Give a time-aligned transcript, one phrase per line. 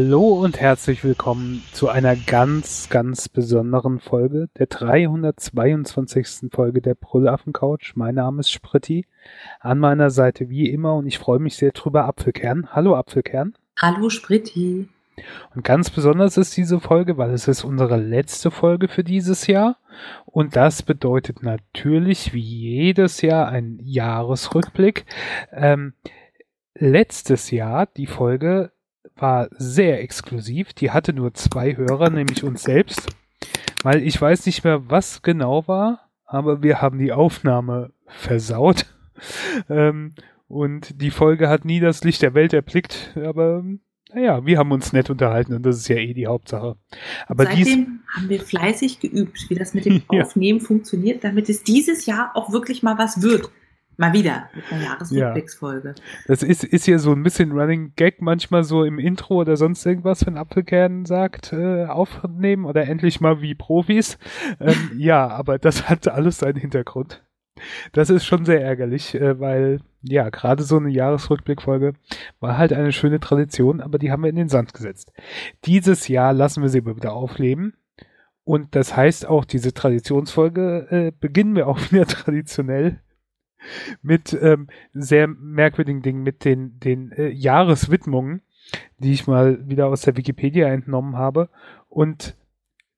[0.00, 6.52] Hallo und herzlich willkommen zu einer ganz, ganz besonderen Folge, der 322.
[6.52, 7.94] Folge der Brüllaffen Couch.
[7.96, 9.06] Mein Name ist Spritti.
[9.58, 12.68] An meiner Seite wie immer und ich freue mich sehr drüber Apfelkern.
[12.70, 13.56] Hallo Apfelkern.
[13.76, 14.88] Hallo Spritti.
[15.56, 19.78] Und ganz besonders ist diese Folge, weil es ist unsere letzte Folge für dieses Jahr.
[20.26, 25.06] Und das bedeutet natürlich wie jedes Jahr ein Jahresrückblick.
[25.50, 25.94] Ähm,
[26.76, 28.70] letztes Jahr, die Folge
[29.20, 30.72] war sehr exklusiv.
[30.72, 33.08] Die hatte nur zwei Hörer, nämlich uns selbst.
[33.82, 38.86] Weil ich weiß nicht mehr, was genau war, aber wir haben die Aufnahme versaut.
[39.68, 40.14] ähm,
[40.48, 43.62] und die Folge hat nie das Licht der Welt erblickt, aber
[44.14, 46.76] naja, wir haben uns nett unterhalten und das ist ja eh die Hauptsache.
[47.26, 50.64] Aber Seitdem haben wir fleißig geübt, wie das mit dem Aufnehmen ja.
[50.64, 53.50] funktioniert, damit es dieses Jahr auch wirklich mal was wird.
[54.00, 55.88] Mal wieder mit einer Jahresrückblicksfolge.
[55.88, 55.94] Ja.
[56.28, 59.84] Das ist, ist ja so ein bisschen Running Gag manchmal so im Intro oder sonst
[59.84, 64.16] irgendwas, wenn Apfelkern sagt, äh, aufnehmen oder endlich mal wie Profis.
[64.60, 67.24] Ähm, ja, aber das hat alles seinen Hintergrund.
[67.90, 71.94] Das ist schon sehr ärgerlich, äh, weil ja, gerade so eine Jahresrückblickfolge
[72.38, 75.12] war halt eine schöne Tradition, aber die haben wir in den Sand gesetzt.
[75.64, 77.74] Dieses Jahr lassen wir sie wieder aufleben.
[78.44, 83.00] Und das heißt auch, diese Traditionsfolge äh, beginnen wir auch wieder traditionell
[84.02, 88.42] mit ähm, sehr merkwürdigen Dingen, mit den, den äh, Jahreswidmungen,
[88.98, 91.48] die ich mal wieder aus der Wikipedia entnommen habe
[91.88, 92.36] und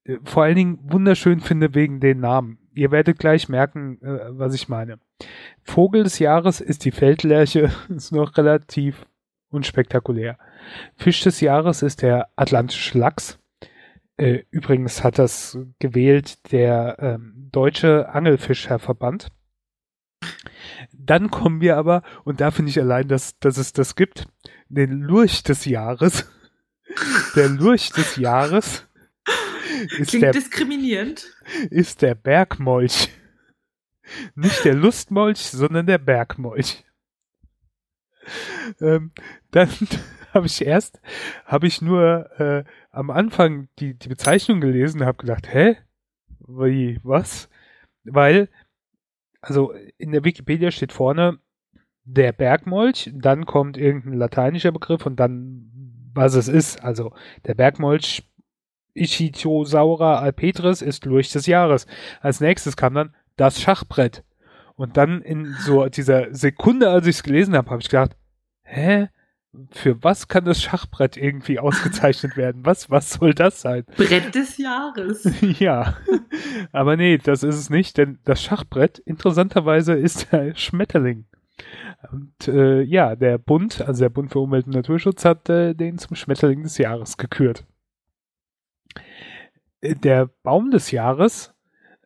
[0.04, 2.58] äh, vor allen Dingen wunderschön finde wegen den Namen.
[2.74, 4.98] Ihr werdet gleich merken, äh, was ich meine.
[5.62, 9.06] Vogel des Jahres ist die Feldlerche, ist noch relativ
[9.50, 10.38] unspektakulär.
[10.96, 13.38] Fisch des Jahres ist der atlantische Lachs.
[14.16, 19.28] Äh, übrigens hat das gewählt der ähm, Deutsche Angelfischerverband.
[20.92, 24.26] Dann kommen wir aber, und da finde ich allein, dass, dass es das gibt,
[24.68, 26.30] den Lurch des Jahres.
[27.36, 28.88] Der Lurch des Jahres
[29.98, 31.24] ist Klingt der, diskriminierend.
[31.70, 33.10] Ist der Bergmolch.
[34.34, 36.84] Nicht der Lustmolch, sondern der Bergmolch.
[38.80, 39.12] Ähm,
[39.50, 39.68] dann
[40.34, 41.00] habe ich erst,
[41.44, 45.76] habe ich nur äh, am Anfang die, die Bezeichnung gelesen und habe gedacht, hä?
[46.40, 47.48] Wie, was?
[48.04, 48.48] Weil
[49.40, 51.38] also in der Wikipedia steht vorne
[52.04, 55.70] der Bergmolch, dann kommt irgendein lateinischer Begriff und dann
[56.12, 56.82] was es ist.
[56.82, 57.12] Also
[57.46, 58.24] der Bergmolch
[58.94, 61.86] Ichthyosaura alpetris ist Lurch des Jahres.
[62.20, 64.24] Als nächstes kam dann das Schachbrett.
[64.74, 68.16] Und dann in so dieser Sekunde, als ich es gelesen habe, habe ich gedacht,
[68.62, 69.08] hä?
[69.70, 72.64] Für was kann das Schachbrett irgendwie ausgezeichnet werden?
[72.64, 73.84] Was, was soll das sein?
[73.96, 75.28] Brett des Jahres.
[75.58, 75.96] ja.
[76.72, 81.26] Aber nee, das ist es nicht, denn das Schachbrett, interessanterweise, ist der Schmetterling.
[82.12, 85.98] Und äh, ja, der Bund, also der Bund für Umwelt und Naturschutz, hat äh, den
[85.98, 87.66] zum Schmetterling des Jahres gekürt.
[89.80, 91.54] Äh, der Baum des Jahres,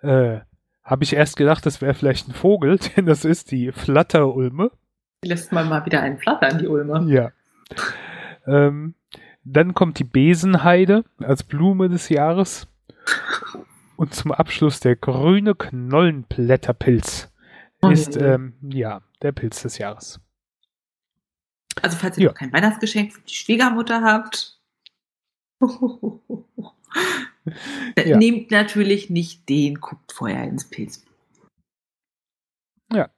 [0.00, 0.41] äh,
[0.82, 4.71] habe ich erst gedacht, das wäre vielleicht ein Vogel, denn das ist die Flatterulme
[5.25, 7.03] lässt man mal wieder einen flattern, die Ulmer.
[7.07, 7.33] Ja.
[8.47, 8.95] Ähm,
[9.45, 12.67] dann kommt die Besenheide als Blume des Jahres.
[13.97, 17.33] Und zum Abschluss der grüne Knollenblätterpilz
[17.83, 20.21] oh, ist ähm, ja der Pilz des Jahres.
[21.81, 22.31] Also falls ihr ja.
[22.31, 24.61] noch kein Weihnachtsgeschenk für die Schwiegermutter habt,
[27.99, 28.17] ja.
[28.17, 31.12] nehmt natürlich nicht den, guckt vorher ins Pilzbuch.
[32.93, 33.11] Ja.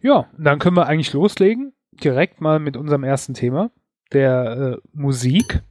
[0.00, 1.72] Ja, dann können wir eigentlich loslegen.
[1.92, 3.70] Direkt mal mit unserem ersten Thema,
[4.12, 5.62] der äh, Musik.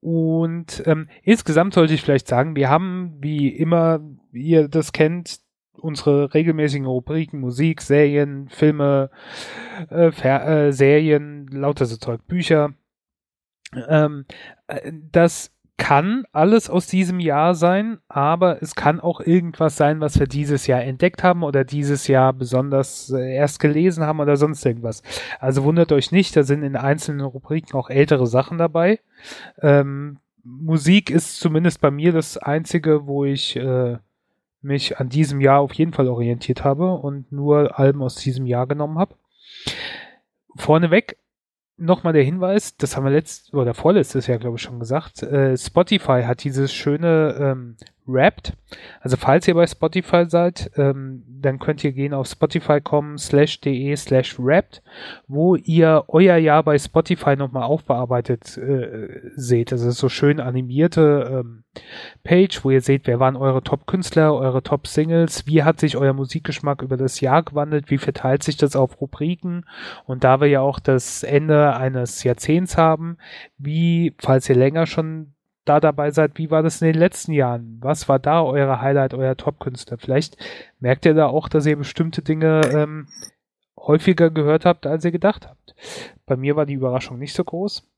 [0.00, 4.00] Und ähm, insgesamt sollte ich vielleicht sagen, wir haben, wie immer,
[4.32, 5.40] ihr das kennt,
[5.72, 9.10] unsere regelmäßigen Rubriken Musik, Serien, Filme,
[9.90, 12.74] äh, äh, Serien, lauter so Zeug, Bücher.
[13.88, 14.26] Ähm,
[14.66, 20.16] äh, das kann alles aus diesem Jahr sein, aber es kann auch irgendwas sein, was
[20.16, 24.64] wir dieses Jahr entdeckt haben oder dieses Jahr besonders äh, erst gelesen haben oder sonst
[24.64, 25.02] irgendwas.
[25.40, 29.00] Also wundert euch nicht, da sind in einzelnen Rubriken auch ältere Sachen dabei.
[29.60, 33.98] Ähm, Musik ist zumindest bei mir das einzige, wo ich äh,
[34.60, 38.68] mich an diesem Jahr auf jeden Fall orientiert habe und nur Alben aus diesem Jahr
[38.68, 39.16] genommen habe.
[40.54, 41.16] Vorneweg,
[41.76, 45.22] nochmal der Hinweis, das haben wir letztes oder vorletztes Jahr, glaube ich, schon gesagt.
[45.22, 48.54] Äh, Spotify hat dieses schöne ähm, Wrapped.
[49.00, 53.94] Also falls ihr bei Spotify seid, ähm, dann könnt ihr gehen auf spotify.com slash de
[53.96, 54.82] slash Wrapped,
[55.28, 59.72] wo ihr euer Jahr bei Spotify nochmal aufbearbeitet äh, seht.
[59.72, 61.64] Also so schön animierte ähm,
[62.24, 66.82] Page, wo ihr seht, wer waren eure Top-Künstler, eure Top-Singles, wie hat sich euer Musikgeschmack
[66.82, 69.64] über das Jahr gewandelt, wie verteilt sich das auf Rubriken
[70.06, 73.16] und da wir ja auch das Ende eines Jahrzehnts haben,
[73.58, 75.34] wie, falls ihr länger schon
[75.64, 77.78] da dabei seid, wie war das in den letzten Jahren?
[77.80, 79.98] Was war da eure Highlight, euer Top-Künstler?
[79.98, 80.36] Vielleicht
[80.80, 83.06] merkt ihr da auch, dass ihr bestimmte Dinge ähm,
[83.76, 85.74] häufiger gehört habt, als ihr gedacht habt.
[86.26, 87.88] Bei mir war die Überraschung nicht so groß.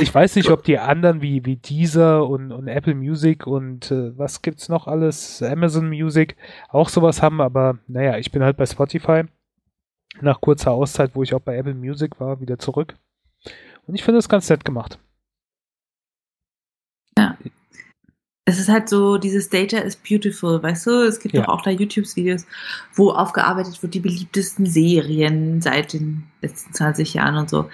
[0.00, 4.16] Ich weiß nicht, ob die anderen wie, wie Deezer und, und Apple Music und äh,
[4.18, 6.36] was gibt's noch alles, Amazon Music
[6.68, 9.22] auch sowas haben, aber naja, ich bin halt bei Spotify
[10.20, 12.96] nach kurzer Auszeit, wo ich auch bei Apple Music war, wieder zurück.
[13.86, 14.98] Und ich finde das ganz nett gemacht.
[17.16, 17.36] Ja.
[18.44, 20.90] Es ist halt so, dieses Data is beautiful, weißt du?
[21.06, 21.42] Es gibt ja.
[21.42, 22.46] doch auch da YouTube-Videos,
[22.94, 27.70] wo aufgearbeitet wird, die beliebtesten Serien seit den letzten 20 Jahren und so.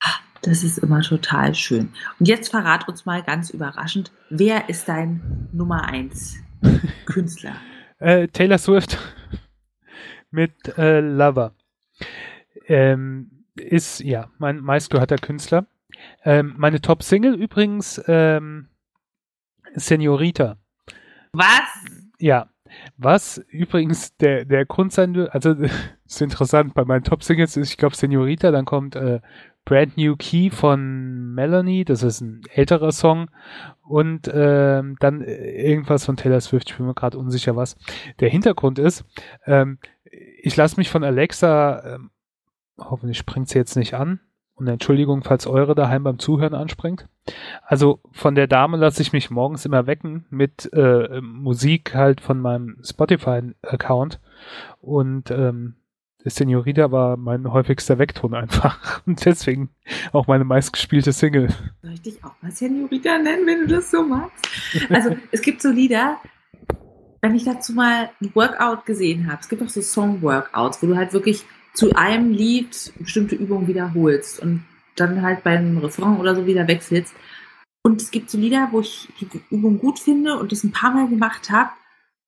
[0.00, 1.90] Ah, das ist immer total schön.
[2.20, 6.36] Und jetzt verrat uns mal ganz überraschend, wer ist dein Nummer 1
[7.06, 7.56] Künstler?
[7.98, 8.98] äh, Taylor Swift
[10.30, 11.54] mit äh, Lover.
[12.66, 15.66] Ähm, ist ja mein meistgehörter Künstler.
[16.24, 18.68] Ähm, meine Top-Single übrigens, ähm,
[19.74, 20.56] Senorita.
[21.32, 21.84] Was?
[22.18, 22.48] Ja.
[22.96, 25.54] Was übrigens der, der Grund sein wird, also
[26.06, 29.20] ist interessant, bei meinen Top-Singles ist, ich glaube, Senorita, dann kommt äh,
[29.64, 33.30] Brand New Key von Melanie, das ist ein älterer Song
[33.82, 37.76] und ähm, dann irgendwas von Taylor Swift, ich bin mir gerade unsicher was.
[38.20, 39.04] Der Hintergrund ist,
[39.46, 39.78] ähm,
[40.42, 42.10] ich lasse mich von Alexa, ähm,
[42.78, 44.20] hoffentlich springt sie jetzt nicht an,
[44.56, 47.08] und Entschuldigung, falls eure daheim beim Zuhören anspringt.
[47.62, 52.40] Also von der Dame lasse ich mich morgens immer wecken mit äh, Musik halt von
[52.40, 54.20] meinem Spotify-Account.
[54.80, 55.74] Und ähm,
[56.24, 59.02] Senorita war mein häufigster Weckton einfach.
[59.06, 59.70] Und deswegen
[60.12, 61.48] auch meine meistgespielte Single.
[61.82, 64.48] Soll ich dich auch mal Senorita nennen, wenn du das so magst?
[64.88, 66.18] Also es gibt so Lieder,
[67.20, 70.96] wenn ich dazu mal ein Workout gesehen habe, es gibt auch so Song-Workouts, wo du
[70.96, 74.64] halt wirklich zu einem Lied bestimmte Übungen wiederholst und
[74.96, 77.12] dann halt beim Refrain oder so wieder wechselst.
[77.82, 80.94] Und es gibt so Lieder, wo ich die Übung gut finde und das ein paar
[80.94, 81.70] Mal gemacht habe.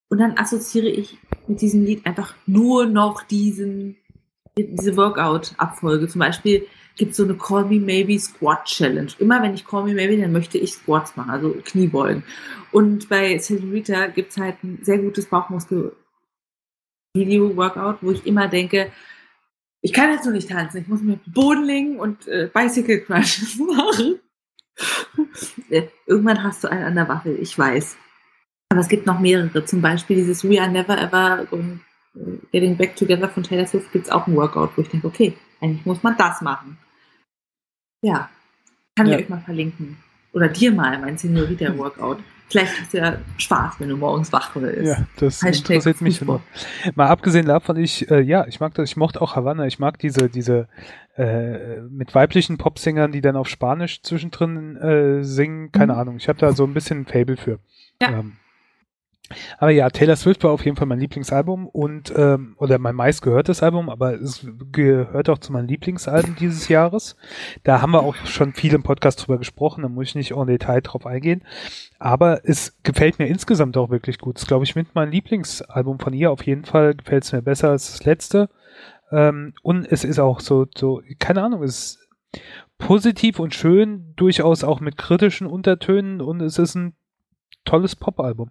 [0.09, 1.17] Und dann assoziiere ich
[1.47, 3.97] mit diesem Lied einfach nur noch diesen,
[4.57, 6.09] diese Workout-Abfolge.
[6.09, 6.67] Zum Beispiel
[6.97, 9.13] gibt es so eine Call Me Maybe Squat Challenge.
[9.19, 12.25] Immer wenn ich Call Me Maybe, dann möchte ich Squats machen, also Kniebeugen.
[12.73, 18.91] Und bei Senorita gibt es halt ein sehr gutes Bauchmuskel-Video-Workout, wo ich immer denke,
[19.87, 23.57] ich kann jetzt noch nicht tanzen, ich muss mir Boden legen und äh, Bicycle Crushes
[23.77, 24.19] machen.
[26.07, 27.97] Irgendwann hast du einen an der Waffel, ich weiß.
[28.69, 29.65] Aber es gibt noch mehrere.
[29.65, 32.19] Zum Beispiel dieses We Are Never Ever äh,
[32.51, 35.35] Getting Back Together von Taylor Swift gibt es auch ein Workout, wo ich denke, okay,
[35.61, 36.79] eigentlich muss man das machen.
[38.03, 38.29] Ja,
[38.97, 39.13] kann ja.
[39.19, 39.99] ich euch mal verlinken.
[40.33, 42.19] Oder dir mal mein Senorita-Workout.
[42.49, 44.87] Vielleicht hast du ja Spaß, wenn du morgens wach bist.
[44.87, 46.41] Ja, das Hashtag interessiert mich immer.
[46.95, 49.99] Mal abgesehen davon, ich, äh, ja, ich mag das, ich mochte auch Havanna, ich mag
[49.99, 50.69] diese, diese
[51.17, 55.99] äh, mit weiblichen Popsingern, die dann auf Spanisch zwischendrin äh, singen, keine mhm.
[55.99, 56.17] Ahnung.
[56.19, 57.59] Ich habe da so ein bisschen ein Fable für.
[58.01, 58.11] Ja.
[58.11, 58.37] Ähm,
[59.59, 63.63] aber ja, Taylor Swift war auf jeden Fall mein Lieblingsalbum und ähm, oder mein meistgehörtes
[63.63, 67.17] Album, aber es gehört auch zu meinen Lieblingsalben dieses Jahres.
[67.65, 70.47] Da haben wir auch schon viel im Podcast drüber gesprochen, da muss ich nicht en
[70.47, 71.43] Detail drauf eingehen.
[71.99, 74.39] Aber es gefällt mir insgesamt auch wirklich gut.
[74.39, 76.31] Ist, glaube ich, mit meinem Lieblingsalbum von ihr.
[76.31, 78.51] Auf jeden Fall gefällt es mir besser als das letzte.
[79.11, 82.09] Ähm, und es ist auch so, so, keine Ahnung, es ist
[82.79, 86.95] positiv und schön, durchaus auch mit kritischen Untertönen und es ist ein
[87.65, 88.51] tolles Popalbum.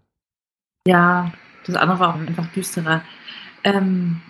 [0.87, 1.31] Ja,
[1.65, 3.01] das andere war auch einfach düsterer.
[3.63, 4.21] Ähm,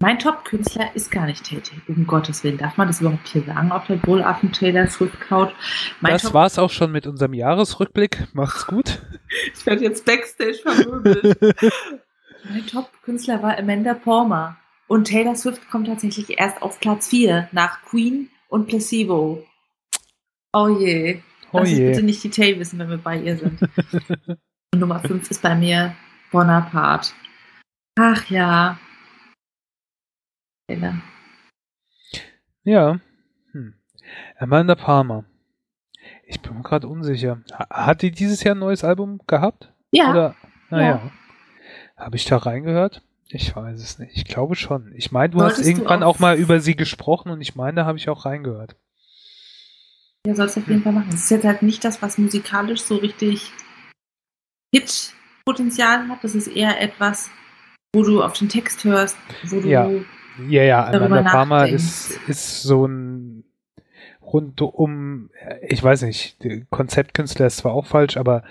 [0.00, 2.58] mein Top-Künstler ist gar nicht tätig, um Gottes Willen.
[2.58, 5.52] Darf man das überhaupt hier sagen auf der Brüllaffen Taylor Swift Couch?
[6.00, 8.28] Mein das war es auch schon mit unserem Jahresrückblick.
[8.34, 9.00] Macht's gut.
[9.54, 11.38] ich werde jetzt Backstage vermöbelt.
[12.50, 14.58] mein Top-Künstler war Amanda Palmer.
[14.88, 19.46] Und Taylor Swift kommt tatsächlich erst auf Platz 4 nach Queen und Placebo.
[20.52, 21.22] Oh je.
[21.52, 21.88] Oh Lass je.
[21.88, 23.58] bitte nicht die Tay wissen, wenn wir bei ihr sind.
[24.74, 25.94] Und Nummer 5 ist bei mir
[26.32, 27.12] Bonaparte.
[27.96, 28.76] Ach ja.
[32.64, 32.98] Ja.
[33.52, 33.74] Hm.
[34.36, 35.26] Amanda Palmer.
[36.26, 37.40] Ich bin mir gerade unsicher.
[37.70, 39.72] Hat die dieses Jahr ein neues Album gehabt?
[39.92, 40.10] Ja.
[40.10, 40.34] Oder?
[40.70, 40.88] Naja.
[41.04, 41.12] Ja.
[41.96, 43.02] Habe ich da reingehört?
[43.28, 44.16] Ich weiß es nicht.
[44.16, 44.92] Ich glaube schon.
[44.96, 47.86] Ich meine, du Wolltest hast irgendwann auch mal über sie gesprochen und ich meine, da
[47.86, 48.74] habe ich auch reingehört.
[50.26, 51.10] Ja, sollst du auf jeden Fall machen.
[51.10, 53.52] Es ist jetzt halt nicht das, was musikalisch so richtig
[54.74, 55.14] Hit
[55.44, 56.24] Potenzial hat.
[56.24, 57.30] Das ist eher etwas,
[57.94, 59.88] wo du auf den Text hörst, wo du Ja.
[60.48, 63.44] Ja, ja, Amanda Palmer ist, ist so ein
[64.20, 65.30] rundum,
[65.62, 66.36] ich weiß nicht,
[66.70, 68.42] Konzeptkünstler ist zwar auch falsch, aber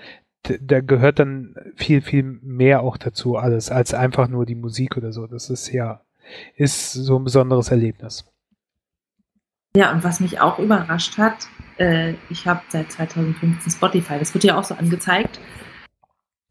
[0.62, 5.12] da gehört dann viel, viel mehr auch dazu alles, als einfach nur die Musik oder
[5.12, 5.26] so.
[5.26, 6.00] Das ist ja,
[6.56, 8.24] ist so ein besonderes Erlebnis.
[9.76, 14.44] Ja, und was mich auch überrascht hat, äh, ich habe seit 2015 Spotify, das wird
[14.44, 15.38] ja auch so angezeigt.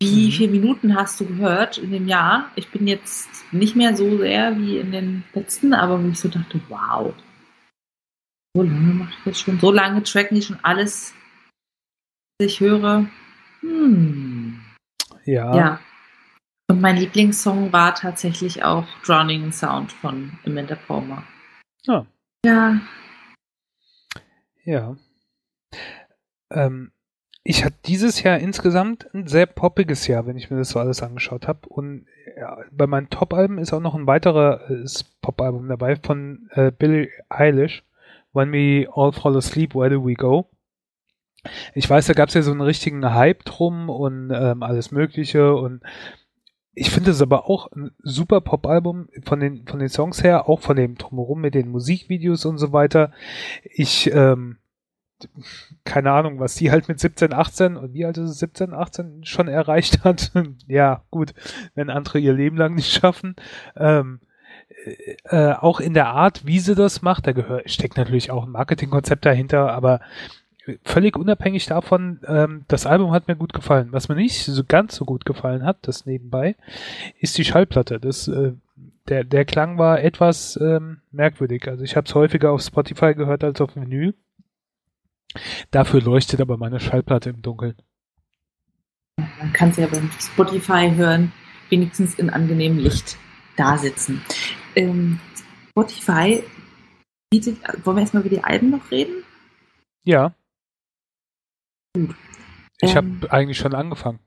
[0.04, 0.32] Wie Mhm.
[0.32, 2.52] viele Minuten hast du gehört in dem Jahr?
[2.56, 6.28] Ich bin jetzt nicht mehr so sehr wie in den letzten, aber wo ich so
[6.28, 7.14] dachte, wow,
[8.56, 11.14] so lange mache ich das schon, so lange tracken die schon alles,
[12.40, 13.06] was ich höre.
[13.62, 14.60] Hm.
[15.26, 15.80] Ja, Ja.
[16.70, 21.24] Und mein Lieblingssong war tatsächlich auch Drowning in Sound von Amanda Palmer.
[21.88, 22.06] Ah.
[22.46, 22.80] Ja,
[24.66, 24.96] ja.
[26.52, 26.92] Ähm,
[27.44, 31.04] ich hatte dieses Jahr insgesamt ein sehr poppiges Jahr, wenn ich mir das so alles
[31.04, 31.68] angeschaut habe.
[31.68, 32.06] Und
[32.38, 34.86] ja, bei meinen Top-Alben ist auch noch ein weiterer äh,
[35.22, 37.84] Pop-Album dabei von äh, Billie Eilish.
[38.32, 40.50] When We All Fall Asleep, Where Do We Go?
[41.76, 45.54] Ich weiß, da gab es ja so einen richtigen Hype drum und ähm, alles Mögliche
[45.54, 45.84] und
[46.74, 50.62] ich finde es aber auch ein super Pop-Album von den, von den Songs her, auch
[50.62, 53.12] von dem Drumherum mit den Musikvideos und so weiter.
[53.64, 54.58] Ich, ähm,
[55.84, 59.26] keine Ahnung, was die halt mit 17, 18 und wie alt ist es, 17, 18
[59.26, 60.32] schon erreicht hat.
[60.68, 61.34] ja, gut,
[61.76, 63.36] wenn andere ihr Leben lang nicht schaffen.
[63.76, 64.20] Ähm,
[65.26, 68.52] äh, auch in der Art, wie sie das macht, da gehört, steckt natürlich auch ein
[68.52, 70.02] Marketingkonzept dahinter, aber
[70.84, 73.90] völlig unabhängig davon, ähm, das Album hat mir gut gefallen.
[73.92, 76.56] Was mir nicht so ganz so gut gefallen hat, das nebenbei,
[77.20, 78.00] ist die Schallplatte.
[78.00, 78.54] Das, äh,
[79.10, 81.68] der, der Klang war etwas ähm, merkwürdig.
[81.68, 84.14] Also ich habe es häufiger auf Spotify gehört als auf Vinyl.
[85.72, 87.76] Dafür leuchtet aber meine Schallplatte im Dunkeln.
[89.18, 91.32] Man kann sie ja beim Spotify hören,
[91.70, 93.18] wenigstens in angenehmem Licht
[93.58, 94.22] da sitzen.
[94.76, 95.20] Ähm,
[95.70, 96.44] Spotify
[97.30, 99.24] bietet, wollen wir erstmal über die Alben noch reden?
[100.04, 100.34] Ja.
[101.96, 102.16] Gut.
[102.82, 104.20] Ich Ähm, habe eigentlich schon angefangen.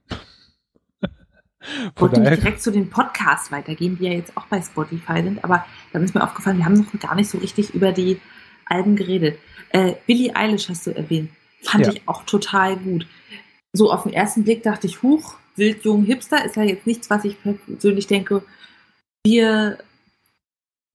[1.93, 5.43] Ich wollte daher, direkt zu den Podcasts weitergehen, die ja jetzt auch bei Spotify sind,
[5.43, 8.21] aber dann ist mir aufgefallen, wir haben noch gar nicht so richtig über die
[8.69, 9.37] Alben geredet.
[9.69, 11.29] Äh, Billie Eilish hast du erwähnt.
[11.63, 11.93] Fand Ja.
[11.93, 13.07] ich auch total gut.
[13.73, 17.09] So auf den ersten Blick dachte ich, huch, wild, jung, hipster ist ja jetzt nichts,
[17.09, 18.43] was ich persönlich denke,
[19.25, 19.77] wir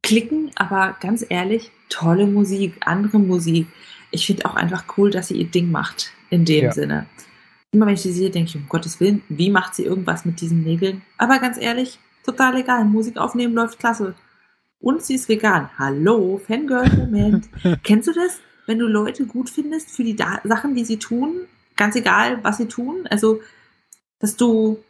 [0.03, 3.67] klicken, aber ganz ehrlich, tolle Musik, andere Musik.
[4.11, 6.73] Ich finde auch einfach cool, dass sie ihr Ding macht, in dem Ja.
[6.73, 7.07] Sinne.
[7.73, 10.41] Immer wenn ich sie sehe, denke ich, um Gottes Willen, wie macht sie irgendwas mit
[10.41, 11.03] diesen Nägeln?
[11.19, 12.85] Aber ganz ehrlich, total egal.
[12.85, 14.15] Musik aufnehmen läuft klasse.
[14.83, 15.71] Und sie ist vegan.
[15.79, 17.49] Hallo, Fangirl-Moment.
[17.85, 18.41] Kennst du das?
[18.67, 21.47] Wenn du Leute gut findest für die da Sachen, die sie tun,
[21.77, 23.07] ganz egal, was sie tun.
[23.09, 23.41] Also,
[24.19, 24.83] dass du,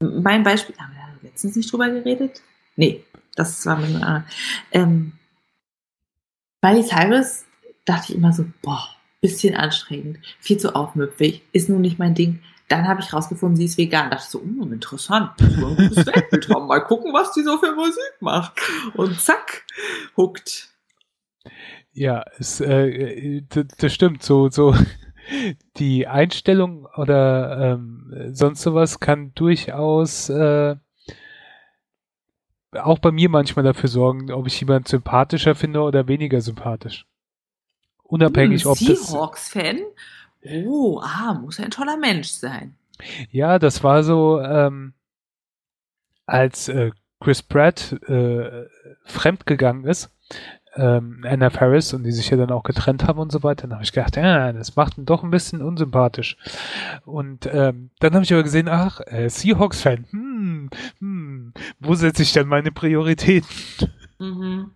[0.00, 2.42] mein Beispiel, haben wir letztens nicht drüber geredet?
[2.76, 3.02] Nee,
[3.34, 4.24] das war mit einem anderen.
[4.70, 5.12] Ähm,
[6.62, 7.44] Miley Cyrus
[7.84, 8.88] dachte ich immer so, boah,
[9.20, 12.40] bisschen anstrengend, viel zu aufmüpfig, ist nun nicht mein Ding.
[12.72, 14.08] Dann habe ich rausgefunden, sie ist vegan.
[14.10, 16.66] Dachte ich so, hm, interessant, muss man ein gutes Weltbild haben.
[16.66, 18.54] Mal gucken, was die so für Musik macht.
[18.94, 19.66] Und zack,
[20.16, 20.70] huckt.
[21.92, 24.22] ja, es, äh, das stimmt.
[24.22, 24.74] So, so
[25.76, 30.76] die Einstellung oder ähm, sonst sowas kann durchaus äh,
[32.72, 37.04] auch bei mir manchmal dafür sorgen, ob ich jemand sympathischer finde oder weniger sympathisch.
[38.02, 39.08] Unabhängig, Hm, ob das.
[39.08, 39.80] Seahawks-Fan?
[40.44, 42.76] Oh, ah, muss ein toller Mensch sein.
[43.30, 44.94] Ja, das war so, ähm,
[46.26, 48.66] als äh, Chris Pratt äh,
[49.04, 50.10] fremdgegangen ist,
[50.74, 53.74] ähm, Anna Ferris, und die sich ja dann auch getrennt haben und so weiter, dann
[53.74, 56.36] habe ich gedacht, ja, das macht ihn doch ein bisschen unsympathisch.
[57.04, 62.32] Und ähm, dann habe ich aber gesehen, ach, äh, Seahawks-Fan, hm, hm, wo setze ich
[62.32, 63.48] dann meine Prioritäten?
[64.18, 64.70] Mhm.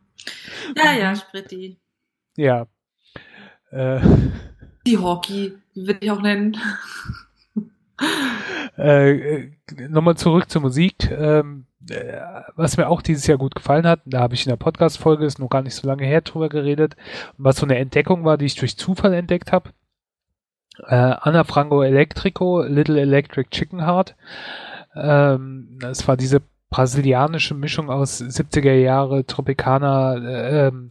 [0.76, 1.78] Ja, ja, Spritti.
[2.36, 2.66] Ja.
[3.70, 4.00] Äh,
[4.86, 6.56] Die Hockey, würde ich auch nennen.
[8.78, 9.52] Äh, äh,
[9.88, 11.10] Nochmal zurück zur Musik.
[11.10, 12.20] Ähm, äh,
[12.56, 15.38] was mir auch dieses Jahr gut gefallen hat, da habe ich in der Podcast-Folge, ist
[15.38, 16.96] noch gar nicht so lange her, drüber geredet,
[17.36, 19.70] was so eine Entdeckung war, die ich durch Zufall entdeckt habe.
[20.86, 24.14] Äh, Anna Franco Electrico, Little Electric Chicken Heart.
[24.94, 30.90] Ähm, das war diese brasilianische Mischung aus 70er Jahre Tropicana, äh, ähm,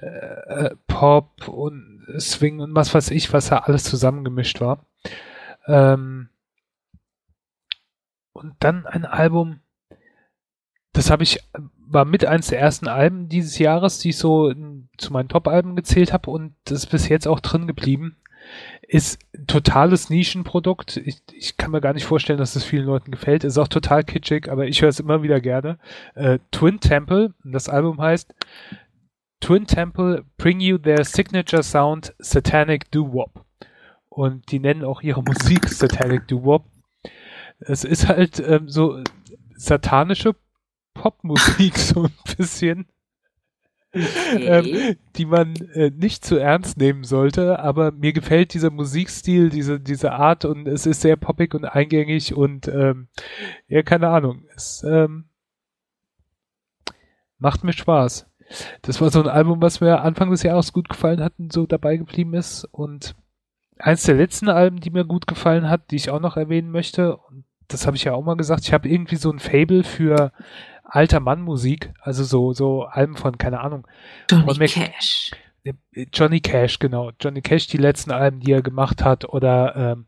[0.00, 4.86] äh, Pop und Swing und was weiß ich, was da alles zusammengemischt war.
[5.66, 6.28] Ähm,
[8.32, 9.60] und dann ein Album,
[10.92, 11.40] das habe ich,
[11.78, 15.76] war mit eins der ersten Alben dieses Jahres, die ich so in, zu meinen Top-Alben
[15.76, 18.16] gezählt habe und das ist bis jetzt auch drin geblieben.
[18.88, 20.96] ist totales Nischenprodukt.
[20.98, 23.44] Ich, ich kann mir gar nicht vorstellen, dass es vielen Leuten gefällt.
[23.44, 25.78] Ist auch total kitschig, aber ich höre es immer wieder gerne.
[26.14, 28.34] Äh, Twin Temple, das Album heißt
[29.42, 33.44] Twin Temple Bring You Their Signature Sound Satanic Doo-Wop.
[34.08, 36.64] Und die nennen auch ihre Musik Satanic Doo-Wop.
[37.58, 39.02] Es ist halt ähm, so
[39.56, 40.36] satanische
[40.94, 42.86] Popmusik, so ein bisschen.
[43.94, 44.88] Okay.
[44.88, 49.80] Ähm, die man äh, nicht zu ernst nehmen sollte, aber mir gefällt dieser Musikstil, diese,
[49.80, 53.08] diese Art und es ist sehr poppig und eingängig und ähm,
[53.68, 54.44] ja, keine Ahnung.
[54.54, 55.24] Es ähm,
[57.38, 58.31] macht mir Spaß.
[58.82, 61.66] Das war so ein Album, was mir Anfang des Jahres gut gefallen hat und so
[61.66, 62.64] dabei geblieben ist.
[62.70, 63.14] Und
[63.78, 67.16] eins der letzten Alben, die mir gut gefallen hat, die ich auch noch erwähnen möchte,
[67.16, 70.32] und das habe ich ja auch mal gesagt, ich habe irgendwie so ein Fable für
[70.84, 73.86] alter Mann-Musik, also so, so Alben von, keine Ahnung.
[74.30, 75.30] Johnny Cash.
[76.12, 77.12] Johnny Cash, genau.
[77.20, 80.04] Johnny Cash, die letzten Alben, die er gemacht hat, oder ähm,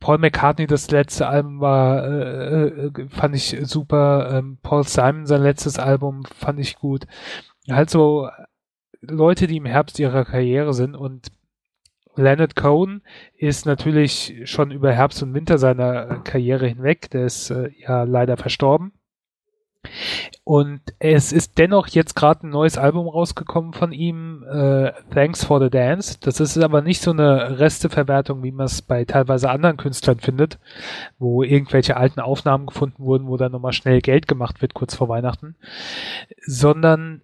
[0.00, 4.30] Paul McCartney, das letzte Album war, äh, äh, fand ich super.
[4.32, 7.06] Ähm, Paul Simon, sein letztes Album, fand ich gut.
[7.68, 8.28] Halt so
[9.00, 11.32] Leute, die im Herbst ihrer Karriere sind und
[12.16, 13.02] Leonard Cohen
[13.36, 17.10] ist natürlich schon über Herbst und Winter seiner Karriere hinweg.
[17.10, 18.92] Der ist äh, ja leider verstorben.
[20.44, 25.60] Und es ist dennoch jetzt gerade ein neues Album rausgekommen von ihm, äh, Thanks for
[25.60, 26.18] the Dance.
[26.20, 30.58] Das ist aber nicht so eine Resteverwertung, wie man es bei teilweise anderen Künstlern findet,
[31.18, 35.08] wo irgendwelche alten Aufnahmen gefunden wurden, wo dann nochmal schnell Geld gemacht wird, kurz vor
[35.08, 35.56] Weihnachten,
[36.46, 37.22] sondern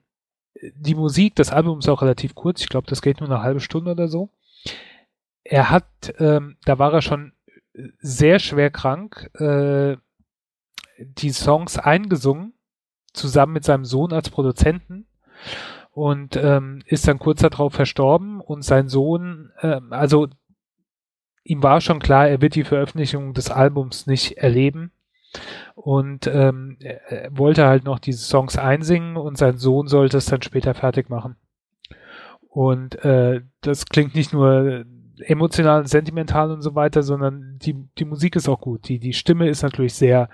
[0.77, 3.61] die Musik, das Album ist auch relativ kurz, ich glaube, das geht nur eine halbe
[3.61, 4.31] Stunde oder so.
[5.43, 5.85] Er hat,
[6.19, 7.33] ähm, da war er schon
[7.99, 9.97] sehr schwer krank, äh,
[10.99, 12.54] die Songs eingesungen,
[13.15, 15.07] zusammen mit seinem Sohn als Produzenten
[15.93, 20.29] und ähm, ist dann kurz darauf verstorben und sein Sohn, äh, also
[21.45, 24.91] ihm war schon klar, er wird die Veröffentlichung des Albums nicht erleben
[25.75, 30.43] und ähm, er wollte halt noch diese Songs einsingen und sein Sohn sollte es dann
[30.43, 31.37] später fertig machen.
[32.49, 34.85] Und äh, das klingt nicht nur
[35.19, 38.89] emotional, sentimental und so weiter, sondern die, die Musik ist auch gut.
[38.89, 40.29] Die, die Stimme ist natürlich sehr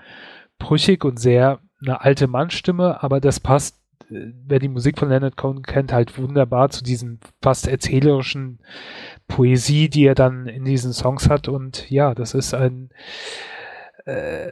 [0.59, 3.77] brüchig und sehr eine alte Mannstimme, aber das passt,
[4.11, 8.61] äh, wer die Musik von Leonard Cohen kennt, halt wunderbar zu diesen fast erzählerischen
[9.29, 11.49] Poesie, die er dann in diesen Songs hat.
[11.49, 12.91] Und ja, das ist ein,
[14.05, 14.51] äh,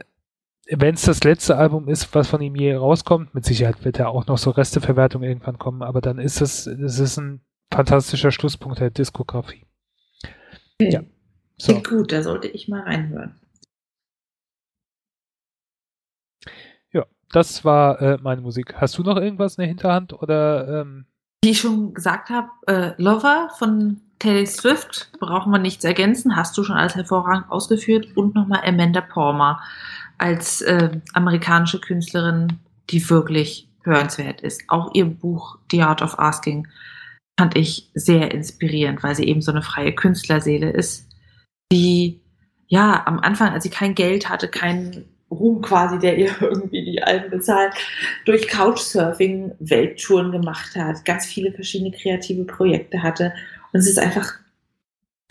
[0.71, 4.09] wenn es das letzte Album ist, was von ihm je rauskommt, mit Sicherheit wird er
[4.09, 8.79] auch noch so Resteverwertung irgendwann kommen, aber dann ist es, es ist ein fantastischer Schlusspunkt
[8.79, 9.65] der Diskografie.
[10.81, 10.91] Okay.
[10.91, 11.01] Ja.
[11.57, 11.73] So.
[11.73, 13.35] Klingt gut, da sollte ich mal reinhören.
[17.31, 18.75] Das war äh, meine Musik.
[18.75, 20.81] Hast du noch irgendwas in der Hinterhand oder?
[20.81, 21.05] Ähm?
[21.43, 26.35] Wie ich schon gesagt habe, äh, Lover von Taylor Swift brauchen wir nichts ergänzen.
[26.35, 29.61] Hast du schon als hervorragend ausgeführt und nochmal Amanda Palmer
[30.17, 34.63] als äh, amerikanische Künstlerin, die wirklich hörenswert ist.
[34.67, 36.67] Auch ihr Buch The Art of Asking
[37.39, 41.07] fand ich sehr inspirierend, weil sie eben so eine freie Künstlerseele ist,
[41.71, 42.21] die
[42.67, 47.03] ja am Anfang, als sie kein Geld hatte, kein Ruhm quasi, der ihr irgendwie die
[47.03, 47.73] Alben bezahlt,
[48.25, 53.33] durch Couchsurfing Welttouren gemacht hat, ganz viele verschiedene kreative Projekte hatte.
[53.71, 54.33] Und es ist einfach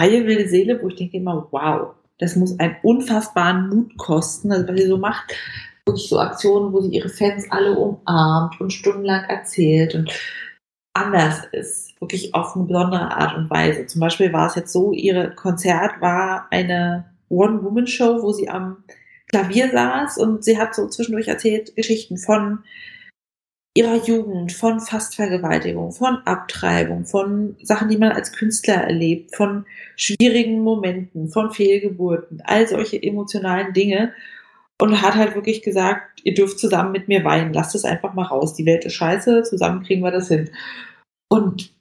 [0.01, 4.69] freie wilde Seele, wo ich denke immer, wow, das muss einen unfassbaren Mut kosten, also
[4.69, 5.35] was sie so macht.
[5.87, 10.13] Wirklich so Aktionen, wo sie ihre Fans alle umarmt und stundenlang erzählt und
[10.95, 13.87] anders ist, wirklich auf eine besondere Art und Weise.
[13.87, 18.85] Zum Beispiel war es jetzt so, ihre Konzert war eine One-Woman-Show, wo sie am
[19.29, 22.61] Klavier saß und sie hat so zwischendurch erzählt Geschichten von
[23.75, 30.63] ihrer Jugend, von Fastvergewaltigung, von Abtreibung, von Sachen, die man als Künstler erlebt, von schwierigen
[30.63, 34.13] Momenten, von Fehlgeburten, all solche emotionalen Dinge
[34.81, 38.27] und hat halt wirklich gesagt, ihr dürft zusammen mit mir weinen, lasst es einfach mal
[38.27, 40.51] raus, die Welt ist scheiße, zusammen kriegen wir das hin.
[41.29, 41.73] Und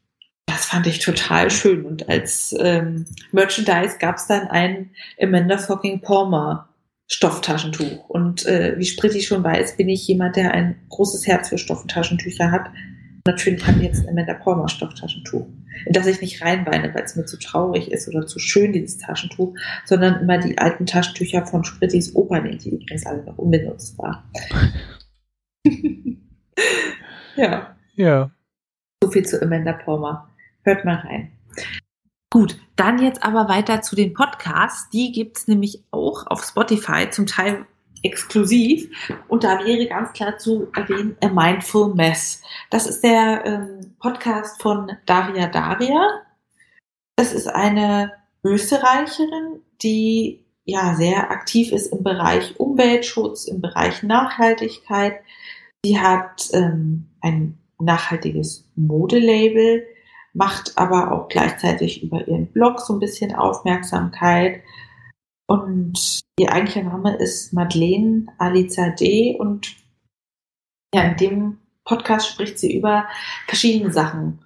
[0.45, 1.85] das fand ich total schön.
[1.85, 6.66] Und als ähm, Merchandise gab es dann ein Amanda fucking Palmer
[7.07, 8.09] Stofftaschentuch.
[8.09, 12.51] Und äh, wie Spritti schon weiß, bin ich jemand, der ein großes Herz für Stofftaschentücher
[12.51, 12.69] hat.
[13.25, 15.47] Natürlich habe ich jetzt ein Amanda Palmer Stofftaschentuch.
[15.85, 18.97] In das ich nicht reinweine, weil es mir zu traurig ist oder zu schön, dieses
[18.97, 19.53] Taschentuch,
[19.85, 24.23] sondern immer die alten Taschentücher von Sprittis Opa nehmen, die übrigens alle noch unbenutzt waren.
[27.35, 27.75] ja.
[27.95, 28.31] Ja.
[29.03, 30.29] So viel zu Amanda Palmer.
[30.63, 31.36] Hört mal rein.
[32.29, 34.89] Gut, dann jetzt aber weiter zu den Podcasts.
[34.89, 37.65] Die gibt's nämlich auch auf Spotify, zum Teil
[38.03, 38.89] exklusiv.
[39.27, 42.41] Und da wäre ganz klar zu erwähnen A Mindful Mess.
[42.69, 46.21] Das ist der ähm, Podcast von Daria Daria.
[47.15, 48.11] Das ist eine
[48.43, 55.21] Österreicherin, die ja sehr aktiv ist im Bereich Umweltschutz, im Bereich Nachhaltigkeit.
[55.83, 59.85] Sie hat ähm, ein nachhaltiges Modelabel,
[60.37, 64.61] macht aber auch gleichzeitig über ihren Blog so ein bisschen Aufmerksamkeit.
[65.47, 69.35] Und ihr eigentlicher Name ist Madeleine Aliza D.
[69.39, 69.75] Und
[70.93, 73.07] ja, in dem Podcast spricht sie über
[73.47, 74.45] verschiedene Sachen.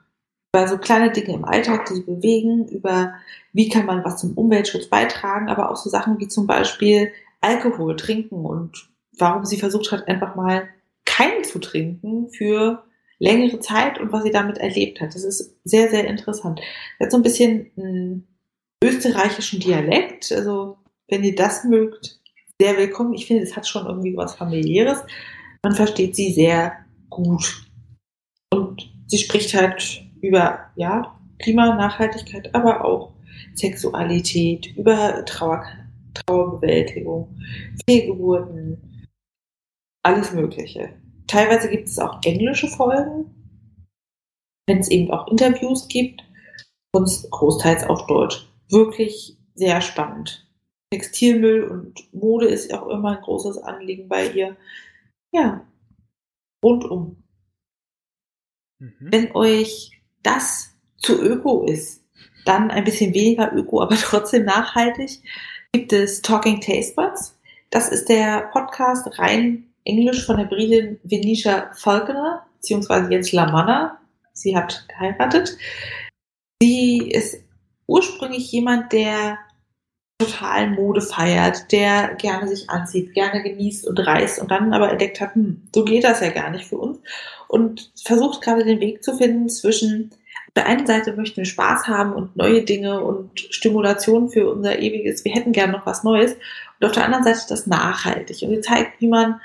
[0.55, 3.13] Über so kleine Dinge im Alltag, die sie bewegen, über
[3.51, 7.97] wie kann man was zum Umweltschutz beitragen, aber auch so Sachen wie zum Beispiel Alkohol
[7.97, 10.69] trinken und warum sie versucht hat, einfach mal
[11.05, 12.83] keinen zu trinken für
[13.21, 15.13] längere Zeit und was sie damit erlebt hat.
[15.13, 16.59] Das ist sehr, sehr interessant.
[16.97, 18.27] Er hat so ein bisschen einen
[18.83, 20.31] österreichischen Dialekt.
[20.31, 22.19] Also, wenn ihr das mögt,
[22.59, 23.13] sehr willkommen.
[23.13, 25.03] Ich finde, es hat schon irgendwie was familiäres.
[25.63, 26.73] Man versteht sie sehr
[27.11, 27.67] gut.
[28.51, 33.13] Und sie spricht halt über, ja, Klima, Nachhaltigkeit, aber auch
[33.53, 35.63] Sexualität, über Trauer,
[36.13, 37.37] Trauerbewältigung,
[37.87, 39.07] Fehlgeburten,
[40.03, 41.00] alles Mögliche.
[41.27, 43.33] Teilweise gibt es auch englische Folgen,
[44.67, 46.21] wenn es eben auch Interviews gibt,
[46.93, 48.47] sonst großteils auf Deutsch.
[48.69, 50.47] Wirklich sehr spannend.
[50.93, 54.57] Textilmüll und Mode ist auch immer ein großes Anliegen bei ihr.
[55.33, 55.65] Ja,
[56.63, 57.23] rundum.
[58.79, 58.93] Mhm.
[58.99, 62.03] Wenn euch das zu öko ist,
[62.45, 65.21] dann ein bisschen weniger öko, aber trotzdem nachhaltig,
[65.71, 67.39] gibt es Talking Taste Buds.
[67.69, 73.99] Das ist der Podcast rein Englisch von der Britin Venetia Falconer, beziehungsweise jetzt Lamanna.
[74.33, 75.57] Sie hat geheiratet.
[76.61, 77.43] Sie ist
[77.87, 79.37] ursprünglich jemand, der
[80.21, 85.19] total Mode feiert, der gerne sich anzieht, gerne genießt und reist und dann aber entdeckt
[85.19, 86.99] hat, hm, so geht das ja gar nicht für uns
[87.47, 90.11] und versucht gerade den Weg zu finden zwischen
[90.47, 94.79] auf der einen Seite möchten wir Spaß haben und neue Dinge und Stimulation für unser
[94.79, 96.33] ewiges, wir hätten gerne noch was Neues
[96.79, 99.39] und auf der anderen Seite das nachhaltig und sie zeigt, wie man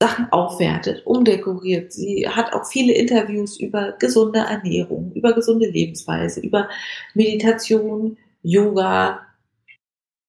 [0.00, 1.92] Sachen aufwertet, umdekoriert.
[1.92, 6.68] Sie hat auch viele Interviews über gesunde Ernährung, über gesunde Lebensweise, über
[7.14, 9.26] Meditation, Yoga,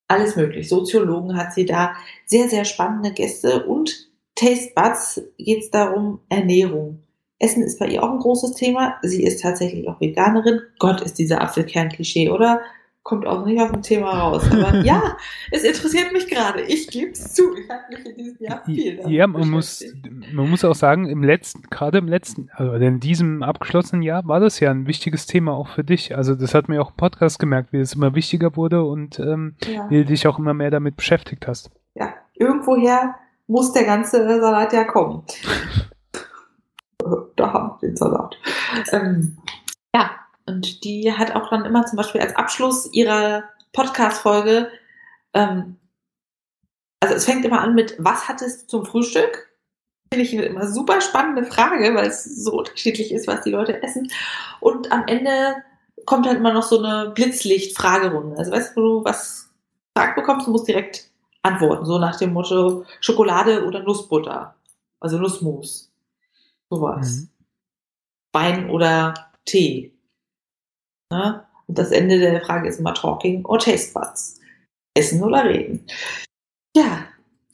[0.08, 0.70] alles möglich.
[0.70, 7.02] Soziologen hat sie da sehr, sehr spannende Gäste und Taste Buds geht es darum, Ernährung.
[7.40, 8.98] Essen ist bei ihr auch ein großes Thema.
[9.02, 10.62] Sie ist tatsächlich auch Veganerin.
[10.80, 12.62] Gott, ist dieser Apfelkern-Klischee, oder?
[13.08, 14.44] Kommt auch nicht auf dem Thema raus.
[14.52, 15.16] Aber ja,
[15.50, 16.62] es interessiert mich gerade.
[16.64, 17.56] Ich gebe es zu.
[17.56, 19.82] Ich habe mich in diesem Jahr viel Ja, man muss,
[20.34, 24.42] man muss auch sagen, im letzten, gerade im letzten, also in diesem abgeschlossenen Jahr war
[24.42, 26.18] das ja ein wichtiges Thema auch für dich.
[26.18, 29.56] Also das hat mir auch im Podcast gemerkt, wie es immer wichtiger wurde und ähm,
[29.66, 29.90] ja.
[29.90, 31.72] wie du dich auch immer mehr damit beschäftigt hast.
[31.96, 33.16] Ja, irgendwoher
[33.48, 35.24] muss der ganze Salat ja kommen.
[37.38, 38.38] da haben wir den Salat.
[38.92, 39.38] Ähm,
[39.96, 40.10] ja,
[40.48, 44.72] und die hat auch dann immer zum Beispiel als Abschluss ihrer Podcast-Folge,
[45.34, 45.78] ähm,
[47.00, 49.50] also es fängt immer an mit, was hattest du zum Frühstück?
[50.12, 54.12] Finde ich immer super spannende Frage, weil es so unterschiedlich ist, was die Leute essen.
[54.62, 55.58] Und am Ende
[56.06, 58.38] kommt halt immer noch so eine Blitzlicht-Fragerunde.
[58.38, 59.50] Also weißt du, wo du was
[59.94, 61.12] gesagt bekommst, du musst direkt
[61.44, 61.86] antworten.
[61.86, 64.56] So nach dem Motto Schokolade oder Nussbutter.
[65.00, 65.92] Also Nussmus.
[66.70, 67.12] Sowas.
[67.12, 67.30] Mhm.
[68.34, 69.14] Wein oder
[69.46, 69.97] Tee.
[71.12, 71.44] Ne?
[71.68, 74.40] Und das Ende der Frage ist immer Talking or Taste Buds.
[74.96, 75.86] Essen oder reden.
[76.76, 77.06] Ja,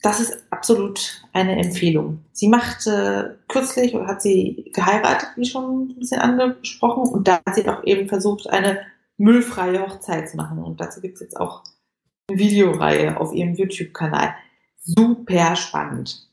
[0.02, 2.24] das ist absolut eine Empfehlung.
[2.32, 7.54] Sie machte kürzlich oder hat sie geheiratet, wie schon ein bisschen angesprochen, und da hat
[7.54, 8.80] sie auch eben versucht, eine
[9.16, 10.58] müllfreie Hochzeit zu machen.
[10.58, 11.62] Und dazu gibt es jetzt auch
[12.28, 14.34] eine Videoreihe auf ihrem YouTube-Kanal.
[14.80, 16.28] Super spannend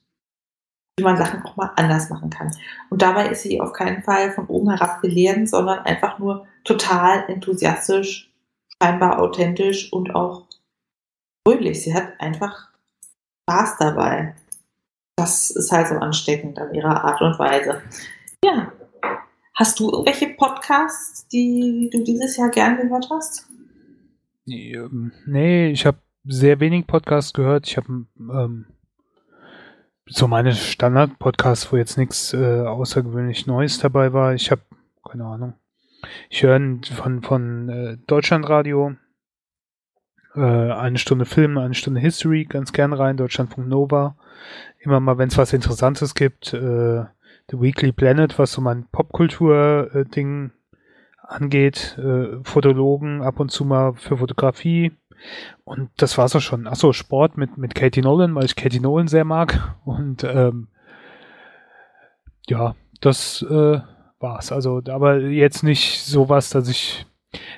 [1.01, 2.55] wie man Sachen auch mal anders machen kann.
[2.89, 7.27] Und dabei ist sie auf keinen Fall von oben herab belehrend, sondern einfach nur total
[7.27, 8.31] enthusiastisch,
[8.81, 10.45] scheinbar authentisch und auch
[11.45, 11.83] fröhlich.
[11.83, 12.69] Sie hat einfach
[13.49, 14.35] Spaß dabei.
[15.15, 17.81] Das ist halt so ansteckend an ihrer Art und Weise.
[18.45, 18.71] Ja.
[19.55, 23.47] Hast du irgendwelche Podcasts, die du dieses Jahr gern gehört hast?
[24.47, 27.67] Ähm, nee, ich habe sehr wenig Podcasts gehört.
[27.67, 28.65] Ich habe ähm,
[30.07, 34.33] so meine Standard-Podcasts, wo jetzt nichts äh, außergewöhnlich Neues dabei war.
[34.33, 34.61] Ich habe
[35.07, 35.53] keine Ahnung.
[36.29, 36.59] Ich höre
[36.95, 38.95] von, von äh, Deutschlandradio
[40.35, 44.17] äh, eine Stunde Film, eine Stunde History ganz gern rein, Deutschlandfunk Nova.
[44.79, 47.05] Immer mal, wenn es was Interessantes gibt, äh,
[47.49, 50.51] The Weekly Planet, was so mein Popkultur-Ding
[51.21, 54.91] angeht, äh, Fotologen ab und zu mal für Fotografie
[55.63, 56.67] und das war's auch schon.
[56.67, 59.75] Achso, Sport mit, mit Katie Nolan, weil ich Katie Nolan sehr mag.
[59.85, 60.67] Und ähm,
[62.47, 63.79] ja, das äh,
[64.19, 64.51] war's.
[64.51, 67.05] Also, aber jetzt nicht sowas, dass ich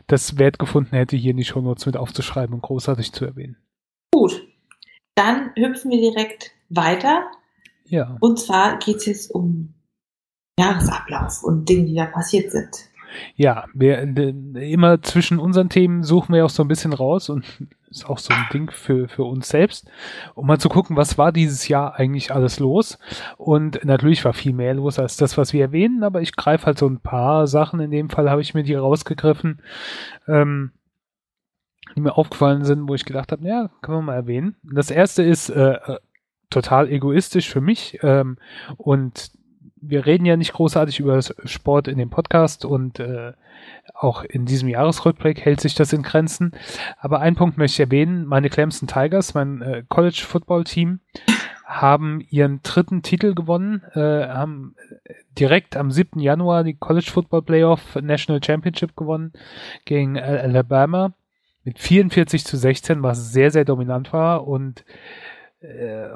[0.08, 3.58] das wert gefunden hätte, hier in die Shownotes mit aufzuschreiben und großartig zu erwähnen.
[4.13, 4.47] Gut.
[5.15, 7.30] Dann hüpfen wir direkt weiter.
[7.86, 8.17] Ja.
[8.19, 9.73] Und zwar geht es jetzt um
[10.60, 12.89] Jahresablauf und Dinge, die da passiert sind.
[13.36, 17.45] Ja, wir, immer zwischen unseren Themen suchen wir auch so ein bisschen raus und
[17.89, 19.88] ist auch so ein Ding für, für uns selbst,
[20.34, 22.97] um mal zu gucken, was war dieses Jahr eigentlich alles los.
[23.38, 26.80] Und natürlich war viel mehr los als das, was wir erwähnen, aber ich greife halt
[26.80, 27.80] so ein paar Sachen.
[27.80, 29.62] In dem Fall habe ich mir die rausgegriffen,
[30.28, 30.71] ähm,
[31.95, 34.56] die mir aufgefallen sind, wo ich gedacht habe, ja, können wir mal erwähnen.
[34.63, 35.99] Das erste ist äh, äh
[36.49, 38.38] total egoistisch für mich ähm,
[38.78, 39.32] und
[39.86, 43.34] wir reden ja nicht großartig über Sport in dem Podcast und äh,
[43.93, 46.52] auch in diesem Jahresrückblick hält sich das in Grenzen.
[47.00, 48.26] Aber einen Punkt möchte ich erwähnen.
[48.26, 51.00] Meine Clemson Tigers, mein äh, College Football Team,
[51.65, 54.76] haben ihren dritten Titel gewonnen, äh, haben
[55.38, 56.19] direkt am 7.
[56.19, 59.34] Januar die College Football Playoff National Championship gewonnen
[59.86, 61.13] gegen Alabama
[61.63, 64.84] mit 44 zu 16, was sehr, sehr dominant war und
[65.62, 66.10] äh,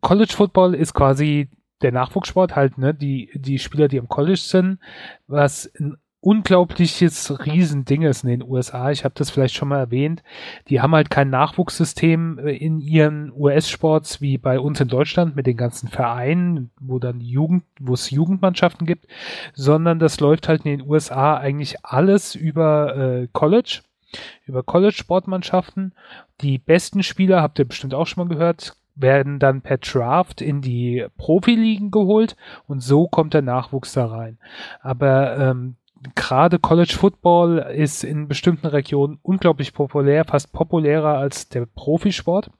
[0.00, 1.48] College Football ist quasi
[1.82, 4.78] der Nachwuchssport halt, ne, die, die Spieler, die im College sind,
[5.26, 8.90] was ein unglaubliches Riesending ist in den USA.
[8.90, 10.22] Ich habe das vielleicht schon mal erwähnt.
[10.68, 15.46] Die haben halt kein Nachwuchssystem äh, in ihren US-Sports wie bei uns in Deutschland mit
[15.46, 19.06] den ganzen Vereinen, wo dann Jugend, wo es Jugendmannschaften gibt,
[19.54, 23.80] sondern das läuft halt in den USA eigentlich alles über äh, College,
[24.44, 25.94] über College-Sportmannschaften.
[26.42, 30.60] Die besten Spieler, habt ihr bestimmt auch schon mal gehört, werden dann per Draft in
[30.60, 32.36] die Profiligen geholt
[32.66, 34.38] und so kommt der Nachwuchs da rein.
[34.80, 35.76] Aber ähm,
[36.14, 42.50] gerade College Football ist in bestimmten Regionen unglaublich populär, fast populärer als der Profisport.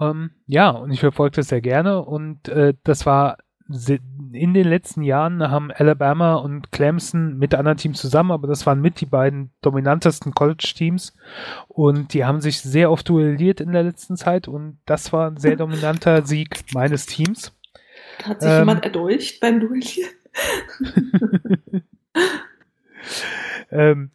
[0.00, 3.38] Ähm, ja, und ich verfolge das sehr gerne und äh, das war
[3.68, 8.80] in den letzten Jahren haben Alabama und Clemson mit anderen Teams zusammen, aber das waren
[8.80, 11.14] mit die beiden dominantesten College-Teams
[11.68, 15.36] und die haben sich sehr oft duelliert in der letzten Zeit und das war ein
[15.36, 17.52] sehr dominanter Sieg meines Teams.
[18.24, 20.10] Hat sich ähm, jemand erdolcht beim Duellieren?
[23.70, 24.10] ähm,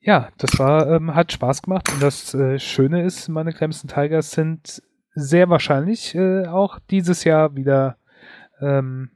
[0.00, 4.30] ja, das war, ähm, hat Spaß gemacht und das äh, Schöne ist, meine Clemson Tigers
[4.30, 4.82] sind
[5.14, 7.98] sehr wahrscheinlich äh, auch dieses Jahr wieder
[8.60, 9.10] ähm,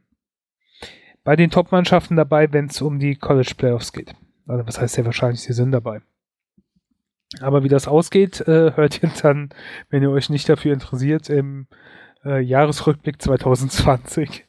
[1.23, 4.13] bei den Top-Mannschaften dabei, wenn es um die College Playoffs geht.
[4.47, 6.01] Also was heißt sehr wahrscheinlich, sie sind dabei.
[7.39, 9.49] Aber wie das ausgeht, äh, hört ihr dann,
[9.89, 11.67] wenn ihr euch nicht dafür interessiert, im
[12.25, 14.45] äh, Jahresrückblick 2020.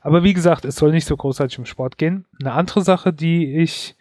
[0.00, 2.26] Aber wie gesagt, es soll nicht so großartig um Sport gehen.
[2.40, 3.96] Eine andere Sache, die ich,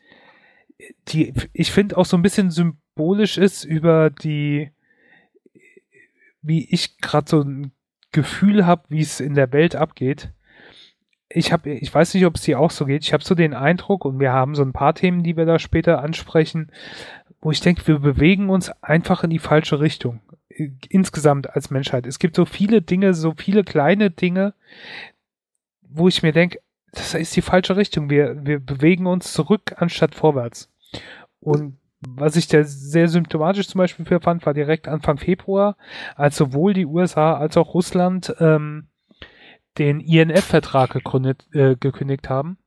[1.09, 4.71] die ich finde auch so ein bisschen symbolisch ist über die,
[6.41, 7.71] wie ich gerade so ein
[8.13, 10.31] Gefühl habe, wie es in der Welt abgeht.
[11.27, 13.03] Ich habe, ich weiß nicht, ob es dir auch so geht.
[13.03, 15.59] Ich habe so den Eindruck, und wir haben so ein paar Themen, die wir da
[15.59, 16.71] später ansprechen,
[17.41, 20.21] wo ich denke, wir bewegen uns einfach in die falsche Richtung.
[20.89, 22.05] Insgesamt als Menschheit.
[22.05, 24.53] Es gibt so viele Dinge, so viele kleine Dinge,
[25.81, 26.59] wo ich mir denke,
[26.91, 28.09] das ist die falsche Richtung.
[28.09, 30.71] Wir, wir bewegen uns zurück anstatt vorwärts.
[31.39, 35.77] Und was ich da sehr symptomatisch zum Beispiel für fand, war direkt Anfang Februar,
[36.15, 38.87] als sowohl die USA als auch Russland ähm,
[39.77, 42.57] den INF-Vertrag gegründet, äh, gekündigt haben.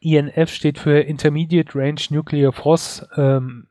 [0.00, 3.66] INF steht für Intermediate Range Nuclear Force ähm,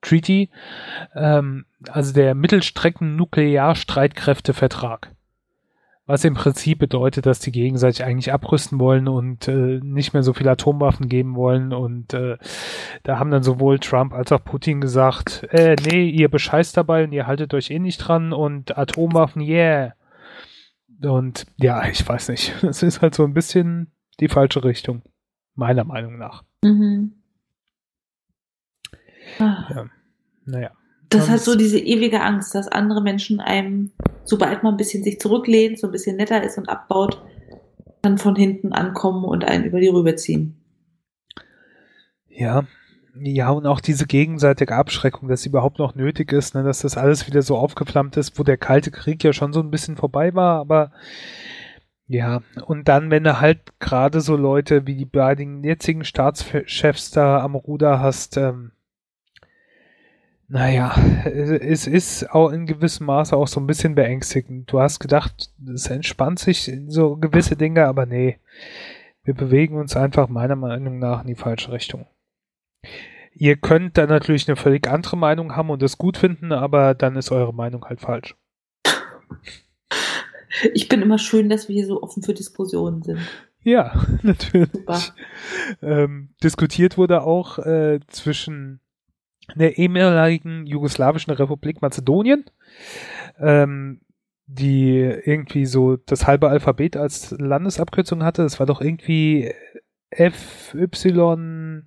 [0.00, 0.50] Treaty,
[1.14, 5.12] ähm, also der Mittelstrecken-Nuklearstreitkräftevertrag
[6.12, 10.34] was im Prinzip bedeutet, dass die gegenseitig eigentlich abrüsten wollen und äh, nicht mehr so
[10.34, 11.72] viele Atomwaffen geben wollen.
[11.72, 12.36] Und äh,
[13.02, 17.12] da haben dann sowohl Trump als auch Putin gesagt, äh, nee, ihr bescheißt dabei und
[17.12, 19.94] ihr haltet euch eh nicht dran und Atomwaffen, yeah.
[21.02, 22.52] Und ja, ich weiß nicht.
[22.62, 25.00] Es ist halt so ein bisschen die falsche Richtung,
[25.54, 26.44] meiner Meinung nach.
[26.62, 27.14] Mhm.
[29.38, 29.64] Ah.
[29.70, 29.86] Ja.
[30.44, 30.72] Naja.
[31.12, 33.90] Das hat so diese ewige Angst, dass andere Menschen einem,
[34.24, 37.22] sobald man ein bisschen sich zurücklehnt, so ein bisschen netter ist und abbaut,
[38.02, 40.56] dann von hinten ankommen und einen über die rüberziehen.
[42.28, 42.64] Ja,
[43.14, 46.96] ja, und auch diese gegenseitige Abschreckung, dass sie überhaupt noch nötig ist, ne, dass das
[46.96, 50.34] alles wieder so aufgeflammt ist, wo der Kalte Krieg ja schon so ein bisschen vorbei
[50.34, 50.92] war, aber
[52.06, 57.40] ja, und dann, wenn du halt gerade so Leute wie die beiden jetzigen Staatschefs da
[57.40, 58.72] am Ruder hast, ähm,
[60.52, 64.70] naja, es ist auch in gewissem Maße auch so ein bisschen beängstigend.
[64.70, 68.38] Du hast gedacht, es entspannt sich so gewisse Dinge, aber nee,
[69.24, 72.06] wir bewegen uns einfach meiner Meinung nach in die falsche Richtung.
[73.32, 77.16] Ihr könnt dann natürlich eine völlig andere Meinung haben und es gut finden, aber dann
[77.16, 78.36] ist eure Meinung halt falsch.
[80.74, 83.20] Ich bin immer schön, dass wir hier so offen für Diskussionen sind.
[83.62, 84.68] Ja, natürlich.
[85.80, 88.81] Ähm, diskutiert wurde auch äh, zwischen
[89.54, 92.44] der ehemaligen jugoslawischen Republik Mazedonien,
[93.38, 94.00] ähm,
[94.46, 98.42] die irgendwie so das halbe Alphabet als Landesabkürzung hatte.
[98.42, 99.52] Es war doch irgendwie
[100.10, 101.86] F, Y,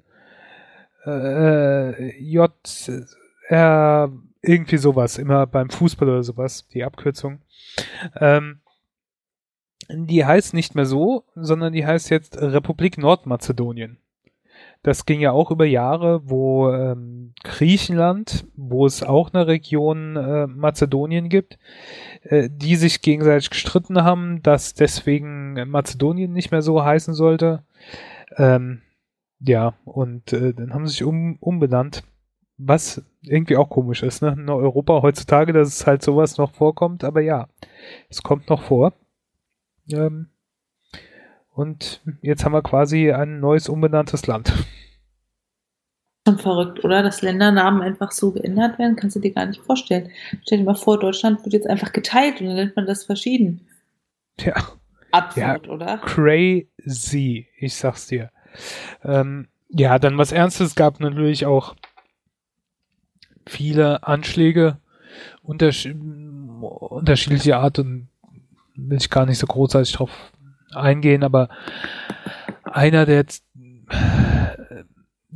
[1.05, 2.51] äh, J,
[3.47, 7.41] R, irgendwie sowas, immer beim Fußball oder sowas, die Abkürzung.
[8.19, 8.61] Ähm,
[9.89, 13.99] die heißt nicht mehr so, sondern die heißt jetzt Republik Nordmazedonien.
[14.83, 20.47] Das ging ja auch über Jahre, wo ähm, Griechenland, wo es auch eine Region äh,
[20.47, 21.57] Mazedonien gibt,
[22.23, 27.63] äh, die sich gegenseitig gestritten haben, dass deswegen Mazedonien nicht mehr so heißen sollte.
[28.38, 28.81] Ähm,
[29.39, 32.03] ja, und äh, dann haben sie sich um, umbenannt,
[32.57, 34.35] was irgendwie auch komisch ist, ne?
[34.38, 37.47] In Europa heutzutage, dass es halt sowas noch vorkommt, aber ja,
[38.09, 38.93] es kommt noch vor.
[39.91, 40.29] Ähm,
[41.55, 44.51] und jetzt haben wir quasi ein neues umbenanntes Land.
[46.27, 47.01] Schon verrückt, oder?
[47.01, 50.09] Dass Ländernamen einfach so geändert werden, kannst du dir gar nicht vorstellen.
[50.43, 53.61] Stell dir mal vor, Deutschland wird jetzt einfach geteilt und dann nennt man das verschieden.
[54.39, 54.55] Ja.
[55.11, 55.97] Absurd, ja, oder?
[55.99, 58.31] Crazy, ich sag's dir.
[59.03, 61.75] Ähm, ja, dann was Ernstes gab natürlich auch
[63.45, 64.77] viele Anschläge
[65.41, 68.09] unterschied unterschiedliche Art und
[68.75, 70.31] will ich gar nicht so großartig drauf
[70.75, 71.49] eingehen, aber
[72.63, 73.45] einer, der jetzt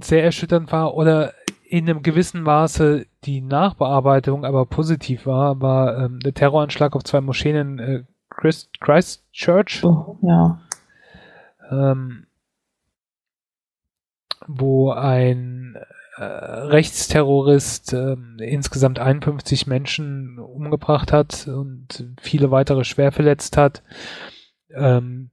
[0.02, 1.34] sehr erschütternd war oder
[1.70, 7.22] in einem gewissen Maße die Nachbearbeitung aber positiv war, war ähm, der Terroranschlag auf zwei
[7.22, 9.84] Moscheen in äh, Christ, Christchurch.
[9.84, 10.62] Oh, ja.
[11.70, 12.26] Ähm,
[14.48, 15.78] wo ein
[16.18, 23.84] äh, Rechtsterrorist äh, insgesamt 51 Menschen umgebracht hat und viele weitere schwer verletzt hat.
[24.74, 25.32] Ähm,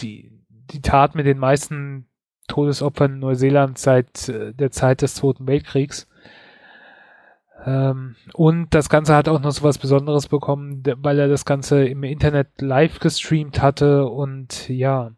[0.00, 2.06] die, die Tat mit den meisten
[2.48, 6.08] Todesopfern Neuseeland seit äh, der Zeit des Zweiten Weltkriegs.
[7.64, 11.84] Ähm, und das Ganze hat auch noch so was Besonderes bekommen, weil er das Ganze
[11.86, 15.12] im Internet live gestreamt hatte und ja,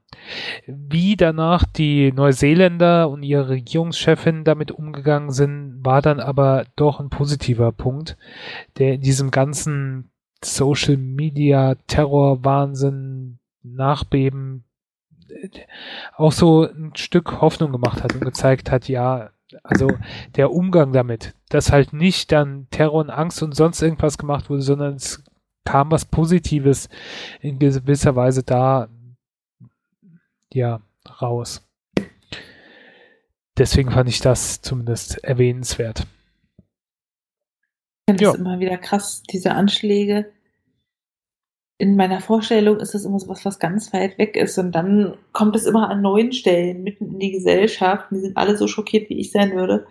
[0.67, 7.11] wie danach die Neuseeländer und ihre Regierungschefin damit umgegangen sind, war dann aber doch ein
[7.11, 8.17] positiver Punkt,
[8.79, 10.11] der in diesem ganzen
[10.45, 13.22] Social Media Terror Wahnsinn
[13.63, 14.65] Nachbeben
[16.17, 19.31] auch so ein Stück Hoffnung gemacht hat und gezeigt hat, ja,
[19.63, 19.89] also
[20.37, 24.63] der Umgang damit, dass halt nicht dann Terror und Angst und sonst irgendwas gemacht wurde,
[24.63, 25.23] sondern es
[25.65, 26.89] kam was Positives
[27.41, 28.89] in gewisser Weise da,
[30.53, 30.81] ja,
[31.21, 31.67] raus.
[33.59, 36.07] Deswegen fand ich das zumindest erwähnenswert.
[38.09, 40.33] Ich finde es immer wieder krass, diese Anschläge
[41.83, 44.57] in meiner Vorstellung ist das immer so was, was ganz weit weg ist.
[44.57, 48.07] Und dann kommt es immer an neuen Stellen mitten in die Gesellschaft.
[48.13, 49.85] Die sind alle so schockiert, wie ich sein würde.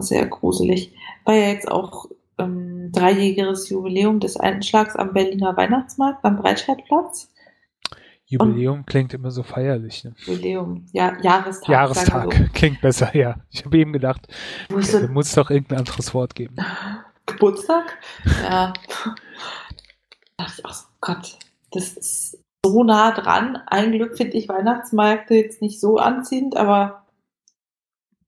[0.00, 0.94] Sehr gruselig.
[1.26, 2.06] War ja jetzt auch
[2.38, 7.30] ähm, dreijähriges Jubiläum des Einschlags am Berliner Weihnachtsmarkt am Breitscheidplatz.
[8.24, 10.02] Jubiläum Und klingt immer so feierlich.
[10.02, 10.14] Ne?
[10.24, 11.68] Jubiläum, ja, Jahrestag.
[11.68, 12.44] Jahrestag, so.
[12.54, 13.36] klingt besser, ja.
[13.50, 14.28] Ich habe eben gedacht,
[14.70, 14.76] da
[15.08, 16.56] muss es doch irgendein anderes Wort geben.
[17.26, 17.98] Geburtstag?
[18.42, 18.72] Ja
[20.36, 21.38] dachte ich, oh Gott,
[21.70, 23.56] das ist so nah dran.
[23.66, 27.04] Ein Glück finde ich Weihnachtsmärkte jetzt nicht so anziehend, aber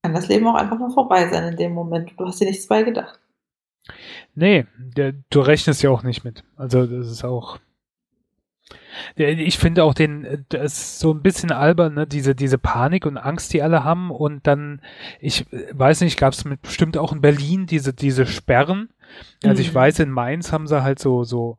[0.03, 2.13] kann das Leben auch einfach mal vorbei sein in dem Moment.
[2.17, 3.19] Du hast dir nichts bei gedacht.
[4.35, 6.45] Nee, der, du rechnest ja auch nicht mit.
[6.57, 7.59] Also das ist auch.
[9.15, 12.07] Ich finde auch den, das ist so ein bisschen albern, ne?
[12.07, 14.11] diese, diese Panik und Angst, die alle haben.
[14.11, 14.81] Und dann,
[15.21, 18.91] ich weiß nicht, gab es bestimmt auch in Berlin diese, diese Sperren.
[19.45, 19.77] Also ich mhm.
[19.77, 21.59] weiß, in Mainz haben sie halt so, so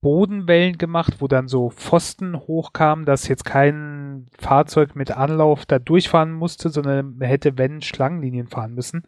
[0.00, 6.32] Bodenwellen gemacht, wo dann so Pfosten hochkamen, dass jetzt kein Fahrzeug mit Anlauf da durchfahren
[6.32, 9.02] musste, sondern hätte, wenn, Schlangenlinien fahren müssen.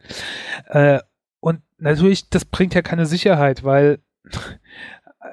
[0.67, 0.99] Äh,
[1.39, 5.27] und natürlich, das bringt ja keine Sicherheit, weil äh,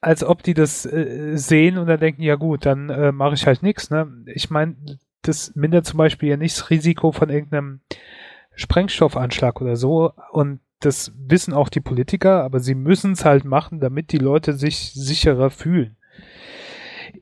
[0.00, 3.46] als ob die das äh, sehen und dann denken, ja gut, dann äh, mache ich
[3.46, 3.90] halt nichts.
[3.90, 4.24] Ne?
[4.26, 4.76] Ich meine,
[5.22, 7.80] das mindert zum Beispiel ja nicht das Risiko von irgendeinem
[8.54, 10.12] Sprengstoffanschlag oder so.
[10.32, 14.54] Und das wissen auch die Politiker, aber sie müssen es halt machen, damit die Leute
[14.54, 15.96] sich sicherer fühlen.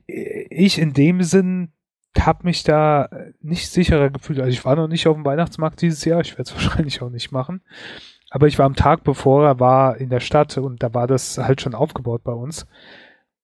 [0.07, 1.71] Ich in dem Sinn
[2.17, 3.09] habe mich da
[3.39, 4.39] nicht sicherer gefühlt.
[4.39, 7.09] Also ich war noch nicht auf dem Weihnachtsmarkt dieses Jahr, ich werde es wahrscheinlich auch
[7.09, 7.61] nicht machen.
[8.29, 11.37] Aber ich war am Tag bevor er war in der Stadt und da war das
[11.37, 12.65] halt schon aufgebaut bei uns.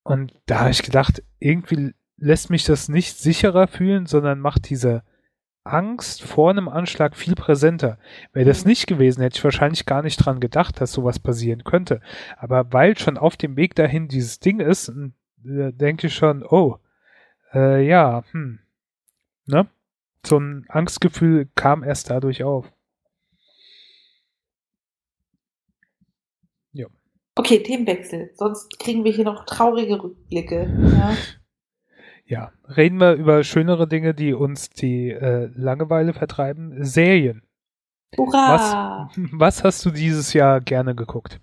[0.03, 5.03] Und da habe ich gedacht, irgendwie lässt mich das nicht sicherer fühlen, sondern macht diese
[5.74, 7.97] Angst vor einem Anschlag viel präsenter.
[8.34, 8.70] Wäre das mhm.
[8.70, 12.01] nicht gewesen, hätte ich wahrscheinlich gar nicht dran gedacht, dass sowas passieren könnte.
[12.38, 16.78] Aber weil schon auf dem Weg dahin dieses Ding ist, äh, denke ich schon, oh,
[17.53, 18.59] Äh, ja, hm.
[19.45, 19.68] Ne?
[20.26, 22.72] So ein Angstgefühl kam erst dadurch auf.
[26.74, 26.88] Ja.
[27.36, 28.32] Okay, Themenwechsel.
[28.36, 30.70] Sonst kriegen wir hier noch traurige Rückblicke.
[30.91, 31.15] Ja.
[32.28, 36.84] Ja, reden wir über schönere Dinge, die uns die äh, Langeweile vertreiben.
[36.84, 37.41] Serien.
[38.17, 39.09] Hurra!
[39.15, 41.39] Was, was hast du dieses Jahr gerne geguckt?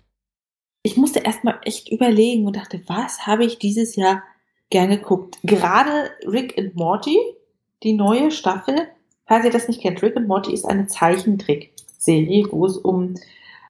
[0.83, 4.21] Ich musste erstmal echt überlegen und dachte, was habe ich dieses Jahr
[4.69, 5.39] gerne geguckt?
[5.43, 7.17] Gerade Rick and Morty,
[7.81, 8.87] die neue Staffel.
[9.25, 13.15] Falls ihr das nicht kennt, Rick and Morty ist eine Zeichentrickserie, wo es um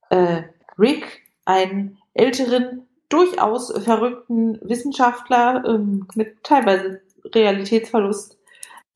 [0.10, 0.42] äh,
[0.78, 7.02] Rick, einen älteren, durchaus verrückten Wissenschaftler ähm, mit teilweise
[7.34, 8.38] Realitätsverlust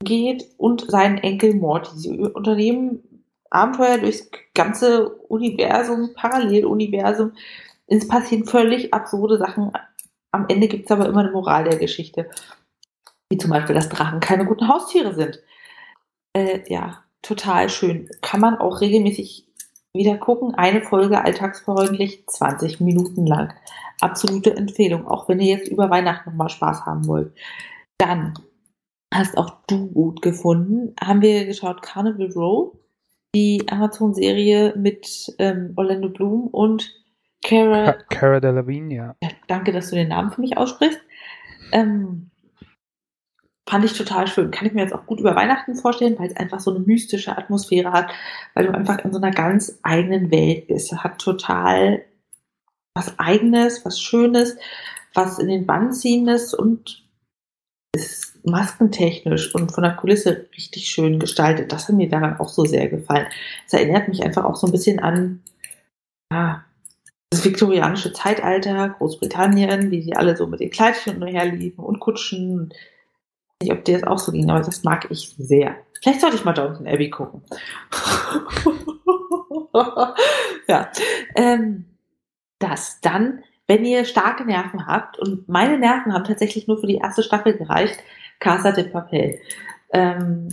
[0.04, 1.92] geht und seinen Enkel Morty.
[1.96, 7.34] Sie unternehmen Abenteuer durchs ganze Universum, Paralleluniversum.
[7.88, 9.72] Es passieren völlig absurde Sachen.
[10.32, 12.30] Am Ende gibt es aber immer eine Moral der Geschichte.
[13.32, 15.40] Wie zum Beispiel, dass Drachen keine guten Haustiere sind.
[16.34, 18.10] Äh, ja, total schön.
[18.22, 19.48] Kann man auch regelmäßig
[19.94, 20.54] wieder gucken.
[20.56, 23.54] Eine Folge alltagsfreundlich, 20 Minuten lang.
[24.02, 27.34] Absolute Empfehlung, auch wenn ihr jetzt über Weihnachten nochmal Spaß haben wollt.
[28.00, 28.34] Dann
[29.14, 30.96] hast auch du gut gefunden.
[31.00, 32.78] Haben wir geschaut Carnival Row,
[33.36, 36.96] die Amazon-Serie mit ähm, Orlando Bloom und
[37.44, 37.94] Cara.
[38.10, 39.16] Cara Delevingne, ja.
[39.24, 39.30] ja.
[39.48, 41.00] Danke, dass du den Namen für mich aussprichst.
[41.72, 42.32] Ähm,
[43.68, 44.52] fand ich total schön.
[44.52, 47.38] Kann ich mir jetzt auch gut über Weihnachten vorstellen, weil es einfach so eine mystische
[47.38, 48.12] Atmosphäre hat,
[48.56, 50.92] weil du einfach in so einer ganz eigenen Welt bist.
[50.92, 52.04] Hat total
[52.94, 54.58] was Eigenes, was Schönes,
[55.14, 57.09] was in den Bann ziehendes und
[57.96, 61.72] ist maskentechnisch und von der Kulisse richtig schön gestaltet.
[61.72, 63.28] Das hat mir daran auch so sehr gefallen.
[63.68, 65.42] Es erinnert mich einfach auch so ein bisschen an
[66.32, 66.64] ja,
[67.30, 72.72] das viktorianische Zeitalter, Großbritannien, wie sie alle so mit den Kleidchen herliefen und Kutschen.
[73.62, 75.76] Ich weiß nicht, ob dir das auch so ging, aber das mag ich sehr.
[76.02, 77.42] Vielleicht sollte ich mal Downton Abbey gucken.
[80.68, 80.92] ja.
[81.36, 81.86] Ähm,
[82.60, 86.98] das dann wenn ihr starke Nerven habt, und meine Nerven haben tatsächlich nur für die
[86.98, 88.00] erste Staffel gereicht,
[88.40, 89.40] Casa de Papel.
[89.94, 90.50] Ähm,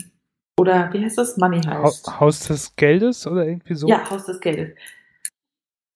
[0.61, 1.39] oder wie heißt das?
[1.39, 2.21] Money heißt.
[2.21, 3.89] Haus des Geldes oder irgendwie so?
[3.89, 4.77] Ja, Haus des Geldes.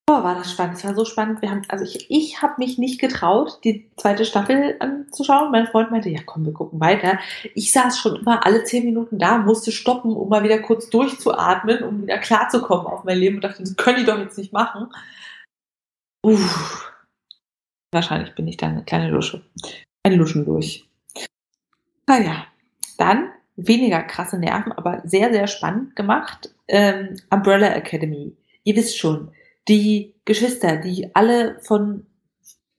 [0.06, 0.78] Boah, war das spannend.
[0.78, 1.42] Es war so spannend.
[1.42, 5.50] Wir haben, also ich, ich habe mich nicht getraut, die zweite Staffel anzuschauen.
[5.52, 7.18] Mein Freund meinte, ja komm, wir gucken weiter.
[7.54, 11.84] Ich saß schon immer alle zehn Minuten da, musste stoppen, um mal wieder kurz durchzuatmen,
[11.84, 14.88] um wieder klarzukommen auf mein Leben und dachte, das können die doch jetzt nicht machen.
[16.24, 16.89] Uff.
[17.92, 19.42] Wahrscheinlich bin ich dann eine kleine Lusche.
[20.02, 20.88] Ein Luschen durch.
[22.06, 22.46] Naja,
[22.98, 26.54] dann weniger krasse Nerven, aber sehr, sehr spannend gemacht.
[26.68, 28.36] Ähm, Umbrella Academy.
[28.64, 29.32] Ihr wisst schon,
[29.68, 32.06] die Geschwister, die alle von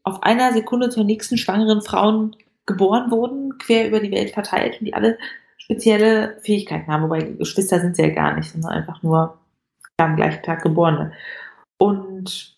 [0.03, 2.35] auf einer Sekunde zur nächsten schwangeren Frauen
[2.65, 5.17] geboren wurden, quer über die Welt verteilt und die alle
[5.57, 7.03] spezielle Fähigkeiten haben.
[7.03, 9.37] Wobei Geschwister sind sie ja gar nicht, sondern einfach nur
[9.97, 11.13] am gleichen Tag geborene.
[11.77, 12.57] Und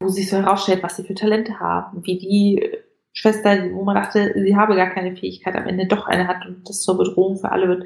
[0.00, 2.78] wo sich so herausstellt, was sie für Talente haben, wie die
[3.12, 6.68] Schwester, wo man dachte, sie habe gar keine Fähigkeit, am Ende doch eine hat und
[6.68, 7.84] das zur Bedrohung für alle wird.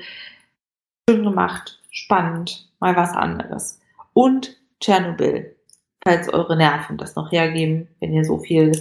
[1.08, 3.80] Schön gemacht, spannend, mal was anderes.
[4.12, 5.56] Und Tschernobyl,
[6.04, 8.72] falls eure Nerven das noch hergeben, wenn ihr so viel,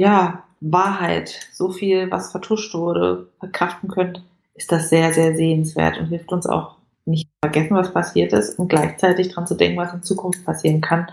[0.00, 4.22] ja, Wahrheit, so viel, was vertuscht wurde, verkraften könnt,
[4.54, 8.68] ist das sehr, sehr sehenswert und hilft uns auch nicht vergessen, was passiert ist und
[8.68, 11.06] gleichzeitig dran zu denken, was in Zukunft passieren kann,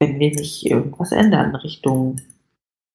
[0.00, 2.16] wenn wir nicht irgendwas ändern Richtung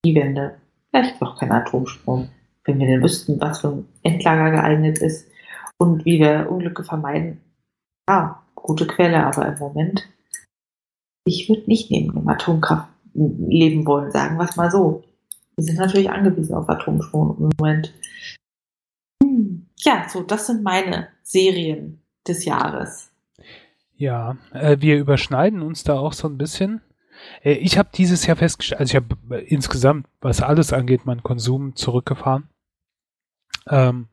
[0.03, 0.58] die Wende.
[0.89, 2.30] Vielleicht noch kein Atomstrom.
[2.66, 5.30] Wenn wir denn wüssten, was für ein Endlager geeignet ist
[5.78, 7.41] und wie wir Unglücke vermeiden.
[8.10, 10.08] Ja, gute Quelle, aber im Moment,
[11.26, 15.03] ich würde nicht neben dem Atomkraft leben wollen, sagen wir es mal so.
[15.56, 17.93] Wir sind natürlich angewiesen auf Atomstrom im Moment.
[19.80, 23.12] Ja, so, das sind meine Serien des Jahres.
[23.95, 26.82] Ja, äh, wir überschneiden uns da auch so ein bisschen.
[27.43, 31.23] Äh, ich habe dieses Jahr festgestellt, also ich habe äh, insgesamt, was alles angeht, meinen
[31.23, 32.49] Konsum zurückgefahren.
[33.69, 34.07] Ähm,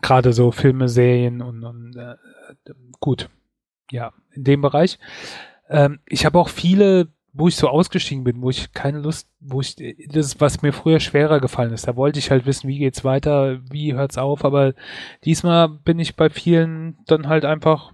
[0.00, 2.14] Gerade so Filme, Serien und, und äh,
[3.00, 3.28] gut,
[3.90, 4.98] ja, in dem Bereich.
[5.68, 9.60] Ähm, ich habe auch viele, wo ich so ausgestiegen bin, wo ich keine Lust, wo
[9.60, 11.88] ich, das ist, was mir früher schwerer gefallen ist.
[11.88, 14.74] Da wollte ich halt wissen, wie geht's weiter, wie hört's auf, aber
[15.24, 17.92] diesmal bin ich bei vielen dann halt einfach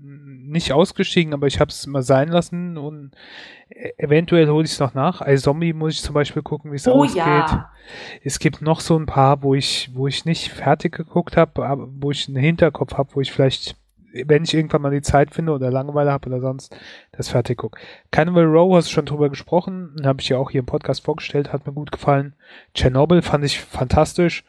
[0.00, 3.12] nicht ausgestiegen, aber ich habe es mal sein lassen und
[3.70, 5.20] e-, eventuell hole ich es noch nach.
[5.20, 7.16] Als Zombie muss ich zum Beispiel gucken, wie es oh, ausgeht.
[7.16, 7.70] Ja.
[8.22, 11.88] Es gibt noch so ein paar, wo ich, wo ich nicht fertig geguckt habe, aber
[11.90, 13.76] wo ich einen Hinterkopf habe, wo ich vielleicht
[14.26, 16.76] wenn ich irgendwann mal die Zeit finde oder Langeweile habe oder sonst,
[17.12, 17.80] das fertig gucke.
[18.10, 21.52] Cannibal Row hast du schon drüber gesprochen, habe ich ja auch hier im Podcast vorgestellt,
[21.52, 22.34] hat mir gut gefallen.
[22.74, 24.44] Chernobyl fand ich fantastisch.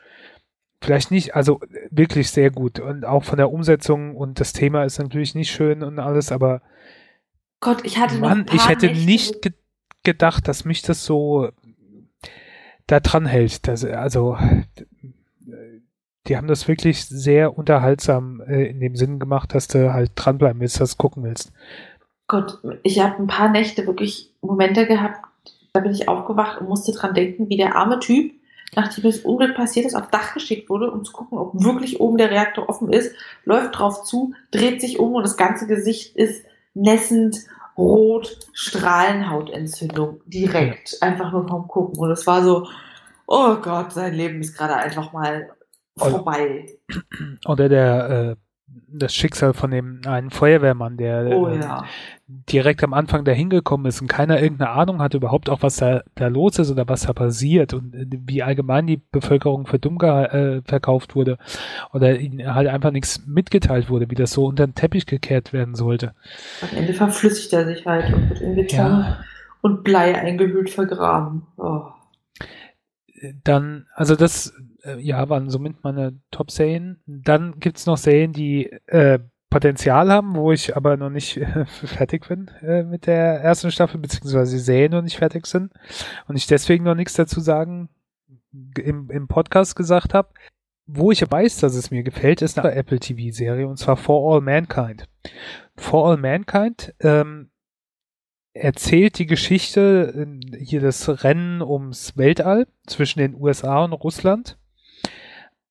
[0.83, 1.61] Vielleicht nicht, also
[1.91, 5.81] wirklich sehr gut und auch von der Umsetzung und das Thema ist natürlich nicht schön
[5.81, 6.61] und alles, aber
[7.61, 9.53] Gott, ich hatte Mann, ich hätte Nächte nicht ge
[10.03, 11.47] gedacht, dass mich das so
[12.87, 13.65] da dran hält.
[13.69, 14.37] Das, also
[16.27, 20.59] die haben das wirklich sehr unterhaltsam äh, in dem Sinn gemacht, dass du halt dranbleiben
[20.59, 21.53] willst, das gucken willst.
[22.27, 25.23] Gott, ich habe ein paar Nächte wirklich Momente gehabt,
[25.71, 28.33] da bin ich aufgewacht und musste dran denken, wie der arme Typ,
[28.75, 32.17] nachdem das Unglück passiert ist, aufs Dach geschickt wurde, um zu gucken, ob wirklich oben
[32.17, 33.15] der Reaktor offen ist,
[33.45, 37.37] läuft drauf zu, dreht sich um und das ganze Gesicht ist nässend,
[37.77, 41.97] rot, Strahlenhautentzündung, direkt, einfach nur vom Gucken.
[41.99, 42.67] Und es war so,
[43.27, 45.49] oh Gott, sein Leben ist gerade einfach mal
[45.97, 46.67] vorbei.
[47.45, 48.35] Oder der, äh,
[48.87, 51.85] das Schicksal von dem einen Feuerwehrmann, der oh, äh, ja.
[52.49, 56.03] Direkt am Anfang da hingekommen ist und keiner irgendeine Ahnung hatte überhaupt auch, was da,
[56.15, 59.99] da los ist oder was da passiert und äh, wie allgemein die Bevölkerung für dumm
[59.99, 61.37] äh, verkauft wurde
[61.91, 65.75] oder ihnen halt einfach nichts mitgeteilt wurde, wie das so unter den Teppich gekehrt werden
[65.75, 66.13] sollte.
[66.61, 69.19] Am Ende verflüssigt er sich halt und wird in Beton ja.
[69.61, 71.43] und Blei eingehüllt vergraben.
[71.57, 71.83] Oh.
[73.43, 74.53] Dann, also das
[74.83, 76.99] äh, ja, waren somit meine Top-Serien.
[77.05, 79.19] Dann gibt's noch Serien, die äh,
[79.53, 83.99] Potenzial haben, wo ich aber noch nicht äh, fertig bin äh, mit der ersten Staffel,
[83.99, 85.71] beziehungsweise die Serien noch nicht fertig sind
[86.27, 87.89] und ich deswegen noch nichts dazu sagen
[88.51, 90.29] im, im Podcast gesagt habe.
[90.85, 94.41] Wo ich weiß, dass es mir gefällt, ist eine Apple TV-Serie und zwar For All
[94.41, 95.07] Mankind.
[95.77, 97.51] For All Mankind ähm,
[98.53, 100.27] erzählt die Geschichte,
[100.59, 104.57] hier das Rennen ums Weltall zwischen den USA und Russland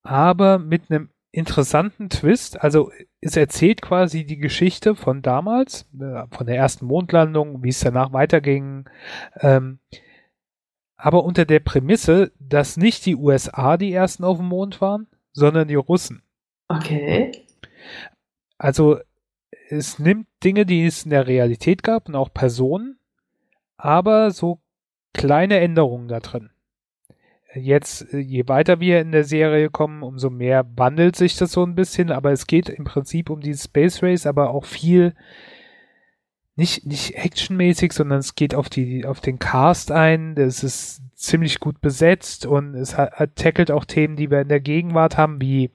[0.03, 2.61] aber mit einem interessanten Twist.
[2.63, 7.79] Also es erzählt quasi die Geschichte von damals, äh, von der ersten Mondlandung, wie es
[7.79, 8.87] danach weiterging.
[9.41, 9.79] Ähm,
[10.95, 15.67] aber unter der Prämisse, dass nicht die USA die ersten auf dem Mond waren, sondern
[15.67, 16.21] die Russen.
[16.67, 17.31] Okay.
[18.59, 18.99] Also
[19.69, 22.99] es nimmt Dinge, die es in der Realität gab und auch Personen,
[23.75, 24.61] aber so
[25.13, 26.52] kleine Änderungen da drin
[27.55, 31.65] jetzt, äh, je weiter wir in der Serie kommen, umso mehr wandelt sich das so
[31.65, 35.13] ein bisschen, aber es geht im Prinzip um die Space Race, aber auch viel
[36.55, 40.35] nicht, nicht actionmäßig, sondern es geht auf die, auf den Cast ein.
[40.35, 42.95] Das ist ziemlich gut besetzt und es
[43.35, 45.71] tackelt auch Themen, die wir in der Gegenwart haben, wie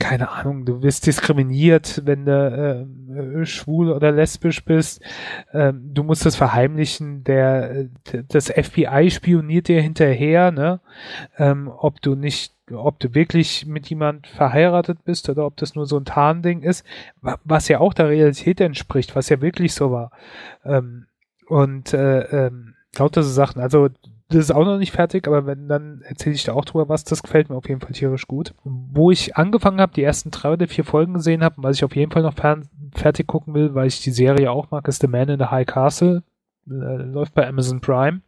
[0.00, 2.88] keine Ahnung, du wirst diskriminiert, wenn du
[3.40, 5.00] äh, schwul oder lesbisch bist.
[5.52, 7.22] Ähm, du musst das verheimlichen.
[7.22, 7.86] Der,
[8.28, 10.80] das FBI spioniert dir hinterher, ne?
[11.38, 15.86] Ähm, ob du nicht, ob du wirklich mit jemand verheiratet bist oder ob das nur
[15.86, 16.84] so ein Tarnding ist,
[17.20, 20.10] was ja auch der Realität entspricht, was ja wirklich so war.
[20.64, 21.06] Ähm,
[21.46, 23.60] und äh, ähm, lauter so Sachen.
[23.60, 23.88] Also
[24.34, 27.04] das ist auch noch nicht fertig, aber wenn, dann erzähle ich da auch drüber was.
[27.04, 28.52] Das gefällt mir auf jeden Fall tierisch gut.
[28.64, 31.94] Wo ich angefangen habe, die ersten drei oder vier Folgen gesehen habe, was ich auf
[31.94, 32.34] jeden Fall noch
[32.94, 35.66] fertig gucken will, weil ich die Serie auch mag, ist The Man in the High
[35.66, 36.24] Castle.
[36.68, 38.22] Äh, läuft bei Amazon Prime.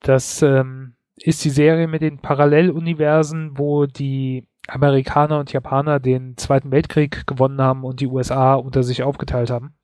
[0.00, 6.70] Das ähm, ist die Serie mit den Paralleluniversen, wo die Amerikaner und Japaner den Zweiten
[6.70, 9.74] Weltkrieg gewonnen haben und die USA unter sich aufgeteilt haben.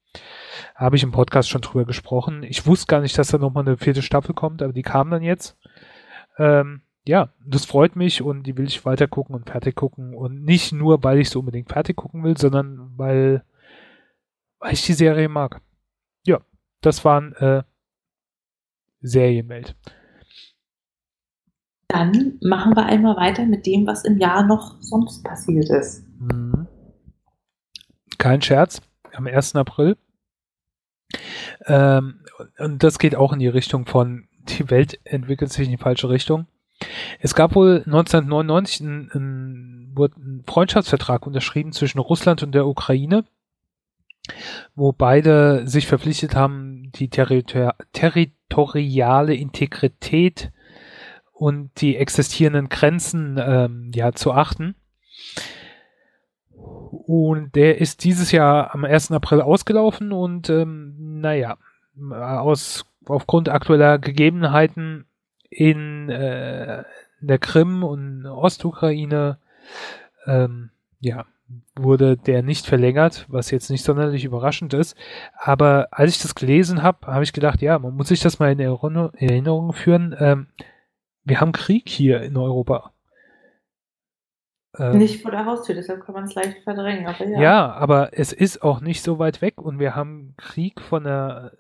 [0.75, 2.43] Habe ich im Podcast schon drüber gesprochen.
[2.43, 5.23] Ich wusste gar nicht, dass da nochmal eine vierte Staffel kommt, aber die kam dann
[5.23, 5.57] jetzt.
[6.39, 10.15] Ähm, ja, das freut mich und die will ich weiter gucken und fertig gucken.
[10.15, 13.45] Und nicht nur, weil ich so unbedingt fertig gucken will, sondern weil,
[14.59, 15.61] weil ich die Serie mag.
[16.25, 16.41] Ja,
[16.81, 17.63] das waren äh,
[19.01, 19.77] Serienwelt.
[21.89, 26.05] Dann machen wir einmal weiter mit dem, was im Jahr noch sonst passiert ist.
[26.19, 26.67] Mhm.
[28.19, 28.83] Kein Scherz.
[29.13, 29.55] Am 1.
[29.55, 29.97] April
[31.67, 32.21] ähm,
[32.59, 36.09] und das geht auch in die Richtung von, die Welt entwickelt sich in die falsche
[36.09, 36.47] Richtung.
[37.21, 43.25] Es gab wohl 1999 ein, ein, wurde ein Freundschaftsvertrag unterschrieben zwischen Russland und der Ukraine,
[44.75, 50.53] wo beide sich verpflichtet haben, die territor territoriale Integrität
[51.33, 54.75] und die existierenden Grenzen ähm, ja zu achten.
[56.91, 59.13] Und der ist dieses Jahr am 1.
[59.13, 61.57] April ausgelaufen und ähm, naja,
[62.11, 65.07] aus aufgrund aktueller Gegebenheiten
[65.51, 66.85] in äh,
[67.21, 69.39] der Krim und Ostukraine
[70.27, 70.71] ähm,
[71.01, 71.25] ja,
[71.75, 74.97] wurde der nicht verlängert, was jetzt nicht sonderlich überraschend ist.
[75.39, 78.53] Aber als ich das gelesen habe, habe ich gedacht, ja, man muss sich das mal
[78.53, 80.15] in Erinnerung führen.
[80.19, 80.49] Ähm,
[81.25, 82.93] wir haben Krieg hier in Europa.
[84.79, 87.07] Äh, nicht vor der Haustür, deshalb kann man es leicht verdrängen.
[87.07, 87.41] Aber ja.
[87.41, 91.53] ja, aber es ist auch nicht so weit weg und wir haben Krieg von der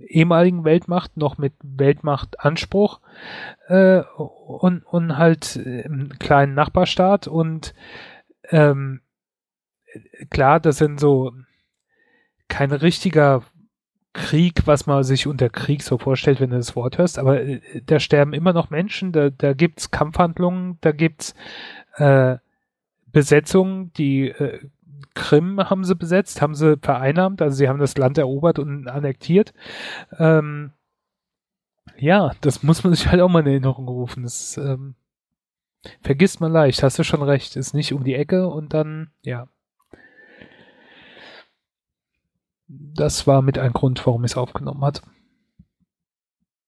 [0.00, 3.00] ehemaligen Weltmacht noch mit Weltmachtanspruch
[3.68, 7.74] äh, und, und halt im kleinen Nachbarstaat und
[8.50, 9.00] ähm,
[10.30, 11.32] klar, das sind so
[12.48, 13.42] kein richtiger
[14.12, 17.60] Krieg, was man sich unter Krieg so vorstellt, wenn du das Wort hörst, aber äh,
[17.86, 21.34] da sterben immer noch Menschen, da, da gibt's Kampfhandlungen, da gibt's
[21.96, 22.36] äh,
[23.06, 24.60] Besetzungen, die äh,
[25.14, 29.52] Krim haben sie besetzt, haben sie vereinnahmt, also sie haben das Land erobert und annektiert.
[30.18, 30.72] Ähm,
[31.96, 34.22] ja, das muss man sich halt auch mal in Erinnerung rufen.
[34.22, 34.94] Das ähm,
[36.00, 39.48] vergisst man leicht, hast du schon recht, ist nicht um die Ecke und dann, ja.
[42.94, 45.02] Das war mit ein Grund, warum ich es aufgenommen hat.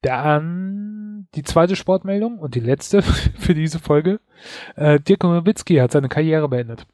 [0.02, 4.20] Dann die zweite Sportmeldung und die letzte für diese Folge.
[4.76, 6.86] Äh, Dirk Nowitzki hat seine Karriere beendet.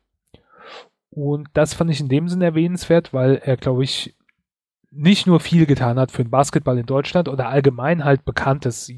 [1.11, 4.17] Und das fand ich in dem Sinne erwähnenswert, weil er, glaube ich,
[4.93, 8.93] nicht nur viel getan hat für den Basketball in Deutschland oder allgemein halt bekannt ist.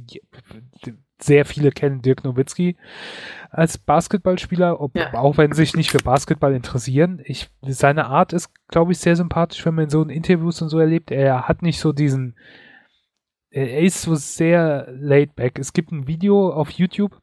[1.22, 2.76] Sehr viele kennen Dirk Nowitzki
[3.50, 5.12] als Basketballspieler, ob, ja.
[5.14, 7.20] auch wenn sie sich nicht für Basketball interessieren.
[7.24, 10.78] Ich, seine Art ist, glaube ich, sehr sympathisch, wenn man so in Interviews und so
[10.78, 11.10] erlebt.
[11.10, 12.36] Er hat nicht so diesen,
[13.50, 15.58] er ist so sehr laid back.
[15.58, 17.20] Es gibt ein Video auf YouTube,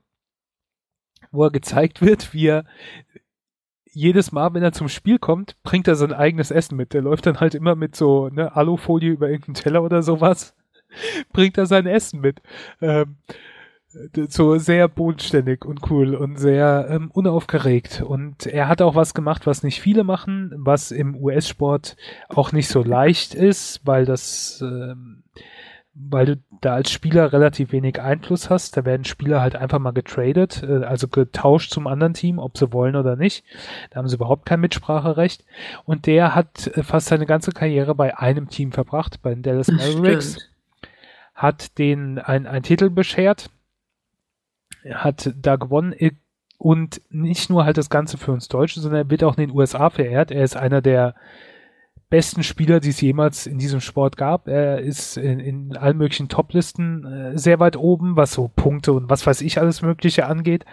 [1.32, 2.66] wo er gezeigt wird, wie er
[3.92, 6.94] jedes Mal, wenn er zum Spiel kommt, bringt er sein eigenes Essen mit.
[6.94, 10.56] Der läuft dann halt immer mit so ne, Alufolie über irgendeinen Teller oder sowas,
[11.34, 12.40] bringt er sein Essen mit.
[12.82, 13.18] Ähm,
[14.28, 18.02] so sehr bodenständig und cool und sehr ähm, unaufgeregt.
[18.02, 21.98] Und er hat auch was gemacht, was nicht viele machen, was im US-Sport
[22.30, 25.24] auch nicht so leicht ist, weil das ähm,
[26.00, 28.78] weil du da als Spieler relativ wenig Einfluss hast.
[28.78, 32.72] Da werden Spieler halt einfach mal getradet, äh, also getauscht zum anderen Team, ob sie
[32.72, 33.44] wollen oder nicht.
[33.90, 35.44] Da haben sie überhaupt kein Mitspracherecht.
[35.86, 39.68] Und der hat äh, fast seine ganze Karriere bei einem Team verbracht, bei den Dallas
[39.68, 40.38] Mavericks.
[41.34, 43.50] Hat den ein, ein Titel beschert,
[44.94, 45.94] hat da gewonnen
[46.58, 49.56] und nicht nur halt das Ganze für uns Deutsche, sondern er wird auch in den
[49.56, 50.30] USA verehrt.
[50.30, 51.16] Er ist einer der
[52.10, 54.48] besten Spieler, die es jemals in diesem Sport gab.
[54.48, 59.10] Er ist in, in allen möglichen Toplisten äh, sehr weit oben, was so Punkte und
[59.10, 60.66] was weiß ich alles Mögliche angeht.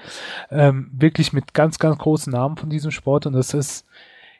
[0.51, 3.87] Ähm, wirklich mit ganz, ganz großen Namen von diesem Sport und das ist,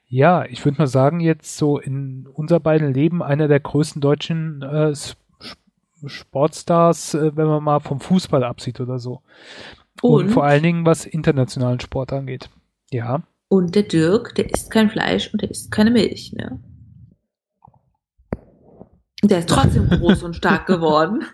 [0.09, 4.63] ja, ich würde mal sagen, jetzt so in unser beiden Leben einer der größten deutschen
[4.63, 4.93] äh,
[6.09, 9.23] Sportstars, äh, wenn man mal vom Fußball absieht oder so.
[10.03, 12.51] Und, und vor allen Dingen, was internationalen Sport angeht.
[12.91, 13.23] Ja.
[13.49, 16.61] Und der Dirk, der isst kein Fleisch und der isst keine Milch, ne?
[19.23, 21.25] Der ist trotzdem groß und stark geworden.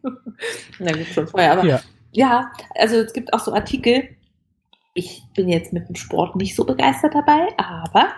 [0.78, 1.80] Na gut, schon vorher, aber ja.
[2.10, 4.08] ja, also es gibt auch so Artikel.
[4.94, 8.08] Ich bin jetzt mit dem Sport nicht so begeistert dabei, aber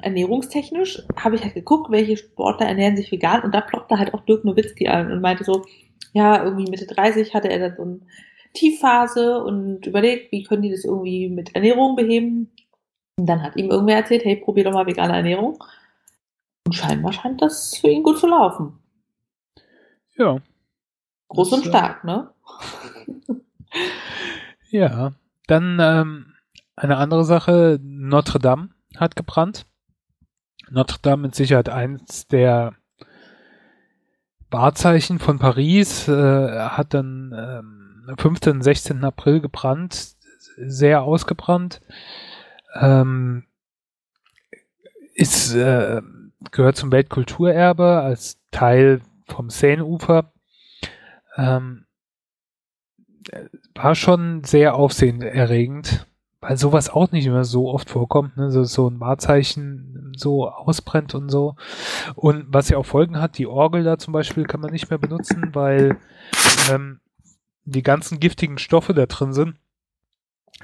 [0.00, 4.24] ernährungstechnisch habe ich halt geguckt, welche Sportler ernähren sich vegan und da ploppte halt auch
[4.24, 5.64] Dirk Nowitzki an und meinte so,
[6.12, 8.00] ja, irgendwie Mitte 30 hatte er dann so eine
[8.54, 12.50] Tiefphase und überlegt, wie können die das irgendwie mit Ernährung beheben.
[13.18, 15.62] Und dann hat ihm irgendwer erzählt, hey, probier doch mal vegane Ernährung.
[16.66, 18.78] Und scheinbar scheint das für ihn gut zu laufen.
[20.16, 20.38] Ja.
[21.28, 22.30] Groß und stark, ne?
[24.70, 25.12] ja.
[25.46, 26.34] Dann ähm,
[26.76, 29.66] eine andere Sache, Notre Dame hat gebrannt.
[30.70, 32.74] Notre Dame mit Sicherheit eins der
[34.50, 38.62] Wahrzeichen von Paris, äh, hat dann ähm, 15.
[38.62, 39.04] 16.
[39.04, 40.14] April gebrannt,
[40.56, 41.80] sehr ausgebrannt.
[42.74, 43.44] Ähm,
[45.14, 46.02] ist äh,
[46.52, 50.32] gehört zum Weltkulturerbe als Teil vom Seineufer.
[51.36, 51.86] Ähm,
[53.74, 56.06] war schon sehr aufsehenerregend,
[56.40, 58.50] weil sowas auch nicht immer so oft vorkommt, ne?
[58.50, 61.56] so, so ein Wahrzeichen so ausbrennt und so.
[62.14, 64.98] Und was ja auch Folgen hat, die Orgel da zum Beispiel kann man nicht mehr
[64.98, 65.98] benutzen, weil
[66.70, 67.00] ähm,
[67.64, 69.56] die ganzen giftigen Stoffe da drin sind.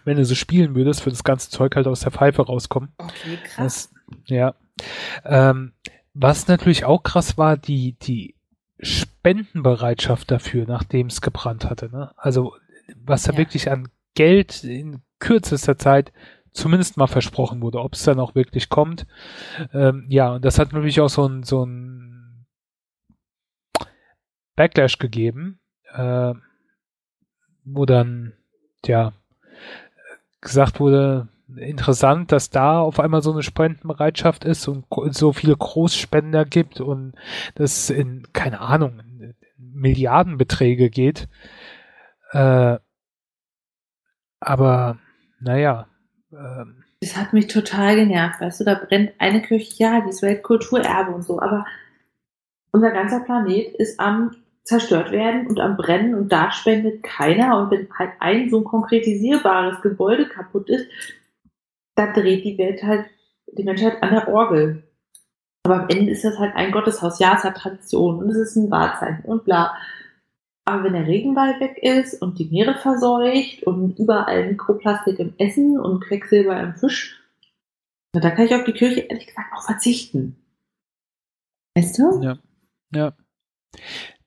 [0.04, 2.92] Wenn du so spielen würdest, würde das ganze Zeug halt aus der Pfeife rauskommen.
[2.98, 3.92] Okay, krass.
[4.08, 4.54] Das, ja.
[5.24, 5.72] Ähm,
[6.14, 8.34] was natürlich auch krass war, die, die
[8.80, 11.90] Spendenbereitschaft dafür, nachdem es gebrannt hatte.
[11.90, 12.12] Ne?
[12.16, 12.54] Also
[12.96, 13.38] was da ja.
[13.38, 16.12] wirklich an Geld in kürzester Zeit
[16.52, 19.06] zumindest mal versprochen wurde, ob es dann auch wirklich kommt.
[19.72, 22.46] Ähm, ja, und das hat natürlich auch so ein, so ein
[24.56, 25.60] Backlash gegeben,
[25.94, 26.34] äh,
[27.64, 28.34] wo dann,
[28.84, 29.12] ja,
[30.40, 36.44] gesagt wurde, interessant, dass da auf einmal so eine Spendenbereitschaft ist und so viele Großspender
[36.44, 37.14] gibt und
[37.54, 41.28] das in, keine Ahnung, in Milliardenbeträge geht.
[42.32, 42.78] Äh,
[44.40, 44.98] aber
[45.42, 45.86] naja.
[46.32, 50.22] Ähm, das hat mich total genervt, weißt du, da brennt eine Kirche, ja, die ist
[50.22, 51.66] Weltkulturerbe und so, aber
[52.70, 57.70] unser ganzer Planet ist am zerstört werden und am Brennen und da spendet keiner und
[57.70, 60.86] wenn halt ein so ein konkretisierbares Gebäude kaputt ist,
[61.96, 63.06] dann dreht die Welt halt,
[63.48, 64.84] die Menschheit an der Orgel.
[65.64, 67.18] Aber am Ende ist das halt ein Gotteshaus.
[67.18, 69.76] Ja, es hat Tradition und es ist ein Wahrzeichen und bla.
[70.64, 75.78] Aber wenn der Regenwald weg ist und die Meere verseucht und überall Mikroplastik im Essen
[75.78, 77.20] und Quecksilber im Fisch,
[78.12, 80.36] da kann ich auf die Kirche ehrlich gesagt auch verzichten.
[81.74, 82.22] Weißt du?
[82.22, 82.38] Ja.
[82.94, 83.14] Ja.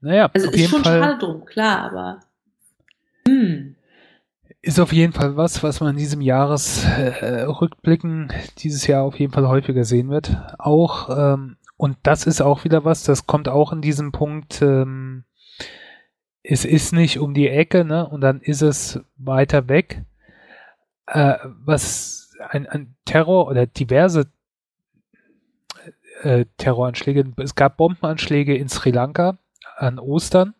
[0.01, 1.01] Naja, also auf ist jeden schon Fall.
[1.01, 2.19] schade drum, klar, aber.
[3.27, 3.75] Hm.
[4.61, 9.31] Ist auf jeden Fall was, was man in diesem Jahresrückblicken äh, dieses Jahr auf jeden
[9.31, 10.35] Fall häufiger sehen wird.
[10.57, 15.25] Auch, ähm, und das ist auch wieder was, das kommt auch in diesem Punkt, ähm,
[16.47, 18.07] es ist nicht um die Ecke, ne?
[18.07, 20.03] Und dann ist es weiter weg.
[21.07, 24.27] Äh, was ein, ein Terror oder diverse
[26.21, 27.33] äh, Terroranschläge.
[27.37, 29.37] Es gab Bombenanschläge in Sri Lanka
[29.77, 30.55] an Ostern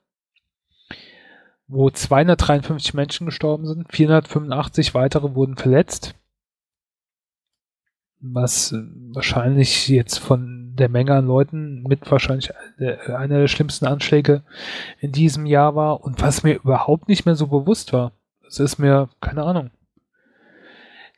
[1.67, 6.15] wo 253 Menschen gestorben sind, 485 weitere wurden verletzt.
[8.19, 8.73] Was
[9.13, 14.43] wahrscheinlich jetzt von der Menge an Leuten mit wahrscheinlich einer der schlimmsten Anschläge
[14.99, 18.11] in diesem Jahr war und was mir überhaupt nicht mehr so bewusst war.
[18.43, 19.71] Das ist mir, keine Ahnung.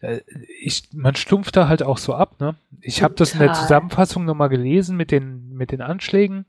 [0.02, 0.22] Äh,
[0.62, 2.56] ich, man stumpft da halt auch so ab, ne?
[2.82, 6.46] Ich habe das in der Zusammenfassung nochmal gelesen mit den, mit den Anschlägen.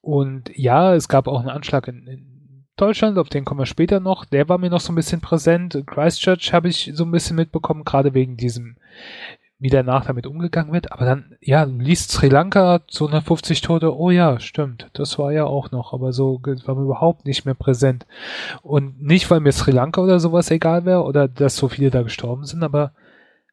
[0.00, 4.00] Und ja, es gab auch einen Anschlag in, in Deutschland, auf den kommen wir später
[4.00, 4.24] noch.
[4.24, 5.82] Der war mir noch so ein bisschen präsent.
[5.86, 8.76] Christchurch habe ich so ein bisschen mitbekommen, gerade wegen diesem,
[9.60, 10.90] wie danach damit umgegangen wird.
[10.90, 13.96] Aber dann, ja, liest Sri Lanka 250 Tote.
[13.96, 14.90] Oh ja, stimmt.
[14.94, 18.06] Das war ja auch noch, aber so war mir überhaupt nicht mehr präsent.
[18.62, 22.02] Und nicht, weil mir Sri Lanka oder sowas egal wäre oder dass so viele da
[22.02, 22.92] gestorben sind, aber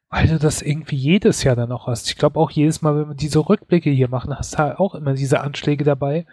[0.09, 2.09] weil du das irgendwie jedes Jahr dann auch hast.
[2.09, 4.95] Ich glaube auch jedes Mal, wenn wir diese Rückblicke hier machen, hast du halt auch
[4.95, 6.25] immer diese Anschläge dabei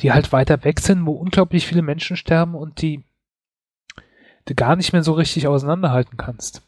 [0.00, 3.04] die halt weiter weg sind, wo unglaublich viele Menschen sterben und die
[4.46, 6.62] du gar nicht mehr so richtig auseinanderhalten kannst.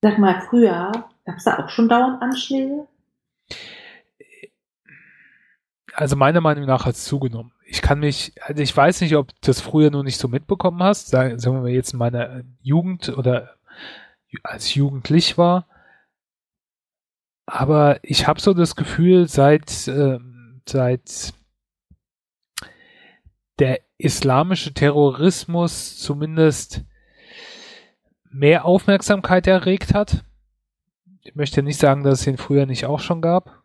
[0.00, 0.92] Sag mal, früher
[1.28, 2.88] gab es da auch schon dauernd Anschläge?
[5.92, 7.52] Also meiner Meinung nach hat es zugenommen.
[7.66, 10.82] Ich kann mich, also ich weiß nicht, ob du das früher nur nicht so mitbekommen
[10.82, 13.56] hast, sagen, wir jetzt in meiner Jugend oder
[14.42, 15.68] als jugendlich war.
[17.44, 20.18] Aber ich habe so das Gefühl, seit, äh,
[20.66, 21.34] seit
[23.58, 26.84] der islamische Terrorismus zumindest
[28.30, 30.24] mehr Aufmerksamkeit erregt hat.
[31.22, 33.62] Ich möchte nicht sagen, dass es ihn früher nicht auch schon gab.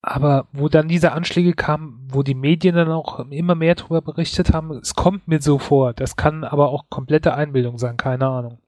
[0.00, 4.52] Aber wo dann diese Anschläge kamen, wo die Medien dann auch immer mehr darüber berichtet
[4.52, 5.94] haben, es kommt mir so vor.
[5.94, 8.58] Das kann aber auch komplette Einbildung sein, keine Ahnung.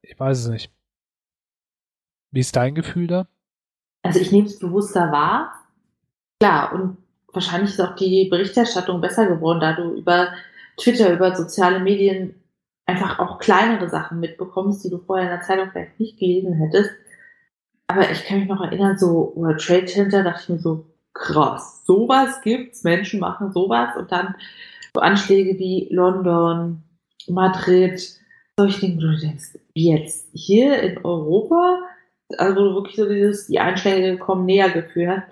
[0.00, 0.72] Ich weiß es nicht.
[2.30, 3.26] Wie ist dein Gefühl da?
[4.02, 5.62] Also ich nehme es bewusster wahr,
[6.42, 6.96] Klar, und
[7.32, 10.32] wahrscheinlich ist auch die Berichterstattung besser geworden, da du über
[10.76, 12.34] Twitter, über soziale Medien
[12.86, 16.90] einfach auch kleinere Sachen mitbekommst, die du vorher in der Zeitung vielleicht nicht gelesen hättest.
[17.86, 21.84] Aber ich kann mich noch erinnern, so World Trade Center, dachte ich mir so, krass,
[21.84, 24.34] sowas gibt's, Menschen machen sowas und dann
[24.94, 26.82] so Anschläge wie London,
[27.28, 28.00] Madrid,
[28.58, 31.80] solche Dinge, wo du denkst, wie jetzt hier in Europa,
[32.38, 35.22] also wirklich so dieses, die Einschläge kommen näher geführt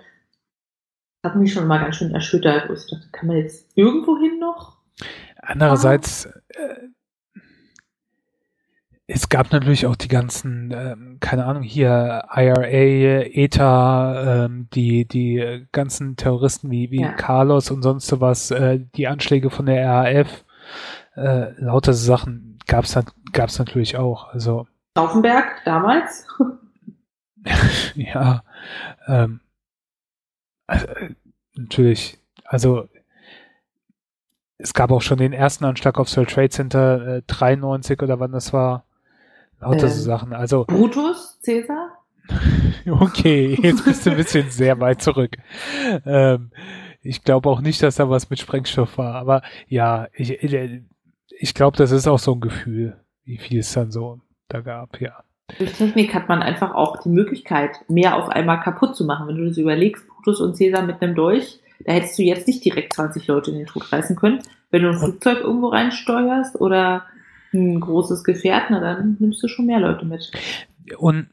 [1.23, 2.69] hat mich schon mal ganz schön erschüttert.
[2.69, 4.77] ich dachte, kann man jetzt irgendwo hin noch?
[5.37, 6.80] Andererseits, äh,
[9.13, 15.67] es gab natürlich auch die ganzen, äh, keine Ahnung, hier IRA, ETA, äh, die, die
[15.73, 17.11] ganzen Terroristen wie, wie ja.
[17.11, 20.45] Carlos und sonst sowas, äh, die Anschläge von der RAF,
[21.15, 22.97] äh, lauter Sachen gab es
[23.33, 24.29] gab's natürlich auch.
[24.29, 26.25] Also Stauffenberg damals?
[27.95, 28.43] ja,
[29.07, 29.41] ähm,
[30.67, 30.87] also,
[31.55, 32.87] natürlich, also
[34.57, 38.31] es gab auch schon den ersten Anschlag aufs World Trade Center äh, 93 oder wann
[38.31, 38.85] das war.
[39.61, 40.33] Lauter ähm, so Sachen.
[40.33, 41.97] Also Brutus, Cäsar?
[42.87, 45.37] okay, jetzt bist du ein bisschen sehr weit zurück.
[46.05, 46.51] Ähm,
[47.01, 51.77] ich glaube auch nicht, dass da was mit Sprengstoff war, aber ja, ich, ich glaube,
[51.77, 55.23] das ist auch so ein Gefühl, wie viel es dann so da gab, ja.
[55.57, 59.27] Durch Technik hat man einfach auch die Möglichkeit, mehr auf einmal kaputt zu machen.
[59.27, 62.63] Wenn du das überlegst, Brutus und Cäsar mit einem Dolch, da hättest du jetzt nicht
[62.63, 64.39] direkt 20 Leute in den Tod reißen können.
[64.69, 67.05] Wenn du ein Flugzeug irgendwo reinsteuerst oder
[67.53, 70.31] ein großes Gefährt, na dann nimmst du schon mehr Leute mit.
[70.97, 71.29] Und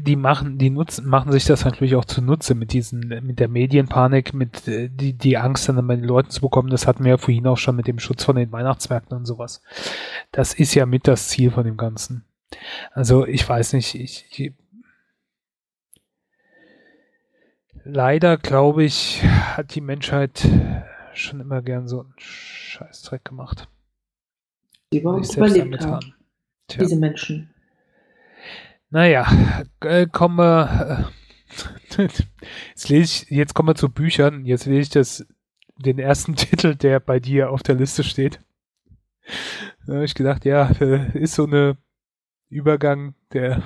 [0.00, 4.32] die machen, die nutzen, machen sich das natürlich auch zunutze mit diesen, mit der Medienpanik,
[4.32, 6.70] mit äh, die, die Angst dann bei den Leuten zu bekommen.
[6.70, 9.62] Das hatten wir ja vorhin auch schon mit dem Schutz von den Weihnachtsmärkten und sowas.
[10.32, 12.24] Das ist ja mit das Ziel von dem Ganzen.
[12.92, 14.54] Also ich weiß nicht, ich, ich
[17.84, 20.48] leider glaube ich, hat die Menschheit
[21.14, 23.68] schon immer gern so einen Scheißdreck gemacht.
[24.92, 26.14] Die überhaupt überlebt haben.
[26.70, 27.50] Diese Menschen.
[28.90, 29.26] Naja,
[29.80, 31.08] äh, kommen wir.
[31.96, 32.02] Äh,
[32.68, 34.44] jetzt lese ich, jetzt kommen wir zu Büchern.
[34.44, 35.26] Jetzt lese ich das,
[35.76, 38.40] den ersten Titel, der bei dir auf der Liste steht.
[39.86, 41.78] Da habe ich gedacht, ja, äh, ist so eine
[42.48, 43.62] Übergang, der.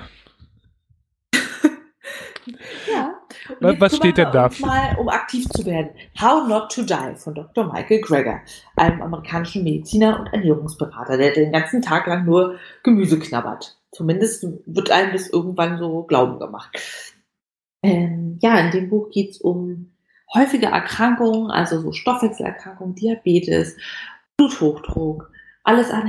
[2.89, 3.13] ja.
[3.59, 4.49] Was, was steht denn da?
[4.59, 5.89] Mal, um aktiv zu werden.
[6.19, 7.71] How Not to Die von Dr.
[7.71, 8.41] Michael Greger,
[8.75, 13.77] einem amerikanischen Mediziner und Ernährungsberater, der den ganzen Tag lang nur Gemüse knabbert.
[13.91, 16.69] Zumindest wird einem das irgendwann so glauben gemacht.
[17.83, 19.93] Ähm, ja, in dem Buch geht es um
[20.33, 23.77] häufige Erkrankungen, also so Stoffwechselerkrankungen, Diabetes,
[24.35, 25.31] Bluthochdruck,
[25.63, 26.07] alles an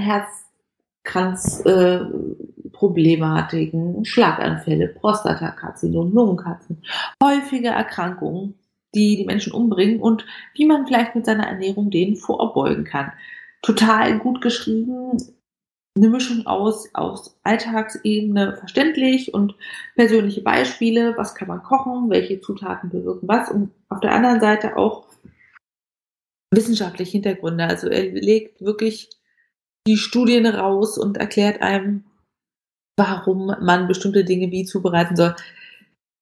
[1.08, 6.82] Herzkranzproblematiken, äh, Schlaganfälle, Prostatakarzinom, Lungenkarzinom,
[7.22, 8.58] häufige Erkrankungen,
[8.94, 13.12] die die Menschen umbringen und wie man vielleicht mit seiner Ernährung denen vorbeugen kann.
[13.62, 15.18] Total gut geschrieben,
[15.96, 19.56] eine Mischung aus, aus Alltagsebene verständlich und
[19.96, 24.76] persönliche Beispiele, was kann man kochen, welche Zutaten bewirken was und auf der anderen Seite
[24.76, 25.08] auch
[26.52, 27.64] wissenschaftliche Hintergründe.
[27.64, 29.10] Also er legt wirklich
[29.88, 32.04] die Studien raus und erklärt einem,
[32.98, 35.34] warum man bestimmte Dinge wie zubereiten soll.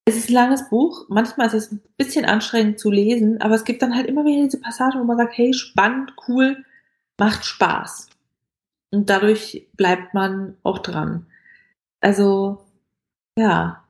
[0.08, 3.64] Es ist ein langes Buch, manchmal ist es ein bisschen anstrengend zu lesen, aber es
[3.64, 6.64] gibt dann halt immer wieder diese Passagen, wo man sagt, hey, spannend, cool,
[7.18, 8.08] macht Spaß.
[8.94, 11.26] Und dadurch bleibt man auch dran.
[12.00, 12.58] Also,
[13.36, 13.84] ja,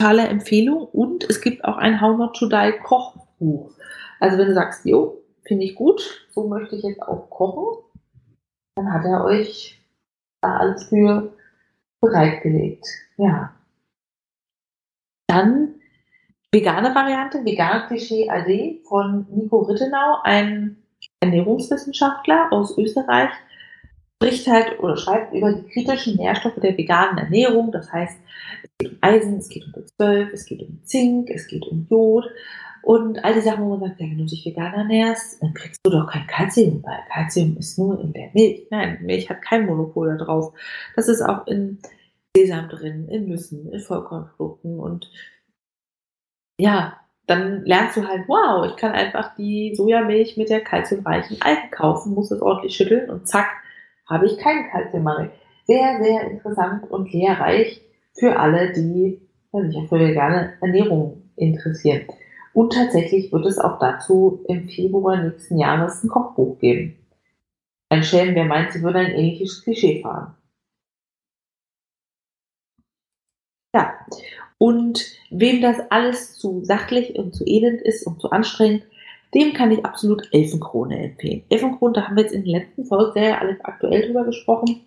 [0.00, 0.86] totale Empfehlung.
[0.86, 3.70] Und es gibt auch ein How Not to Die Kochbuch.
[4.18, 7.83] Also, wenn du sagst, jo, finde ich gut, so möchte ich jetzt auch kochen,
[8.76, 9.80] dann hat er euch
[10.40, 11.32] da alles für
[12.00, 12.86] bereitgelegt.
[13.16, 13.54] Ja.
[15.28, 15.74] Dann
[16.52, 20.76] vegane Variante, vegane Klischee AD von Nico Rittenau, ein
[21.20, 23.30] Ernährungswissenschaftler aus Österreich,
[24.16, 27.72] spricht halt oder schreibt über die kritischen Nährstoffe der veganen Ernährung.
[27.72, 28.18] Das heißt,
[28.62, 31.86] es geht um Eisen, es geht um B12, es geht um Zink, es geht um
[31.90, 32.26] Jod
[32.84, 35.80] und all die Sachen, wo man sagt, ja, wenn du dich vegan ernährst, dann kriegst
[35.84, 38.66] du doch kein Kalzium, weil Kalzium ist nur in der Milch.
[38.70, 40.52] Nein, Milch hat kein Monopol darauf.
[40.94, 41.78] Das ist auch in
[42.36, 45.10] Sesam drin, in Nüssen, in Vollkornprodukten und
[46.60, 51.70] ja, dann lernst du halt, wow, ich kann einfach die Sojamilch mit der kalziumreichen Algen
[51.70, 53.48] kaufen, muss es ordentlich schütteln und zack,
[54.08, 55.30] habe ich keinen Kalziummangel.
[55.66, 57.80] Sehr, sehr interessant und lehrreich
[58.12, 59.20] für alle, die
[59.52, 62.06] sich für vegane Ernährung interessieren.
[62.54, 66.96] Und tatsächlich wird es auch dazu im Februar nächsten Jahres ein Kochbuch geben.
[67.90, 70.36] Ein Schelm, wer meint, sie würde ein ähnliches Klischee fahren.
[73.74, 73.92] Ja,
[74.58, 78.84] und wem das alles zu sachlich und zu elend ist und zu anstrengend,
[79.34, 81.42] dem kann ich absolut Elfenkrone empfehlen.
[81.48, 84.82] Elfenkrone, da haben wir jetzt in der letzten Folge sehr alles aktuell drüber gesprochen.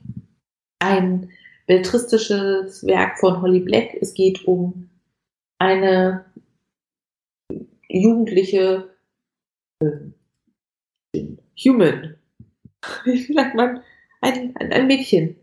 [0.79, 1.29] Ein
[1.65, 3.97] belletristisches Werk von Holly Black.
[3.99, 4.89] Es geht um
[5.59, 6.25] eine
[7.89, 8.89] jugendliche
[9.81, 11.21] äh,
[11.65, 12.15] Human.
[13.05, 13.81] Wie sagt man?
[14.21, 15.35] Ein, ein, Mädchen,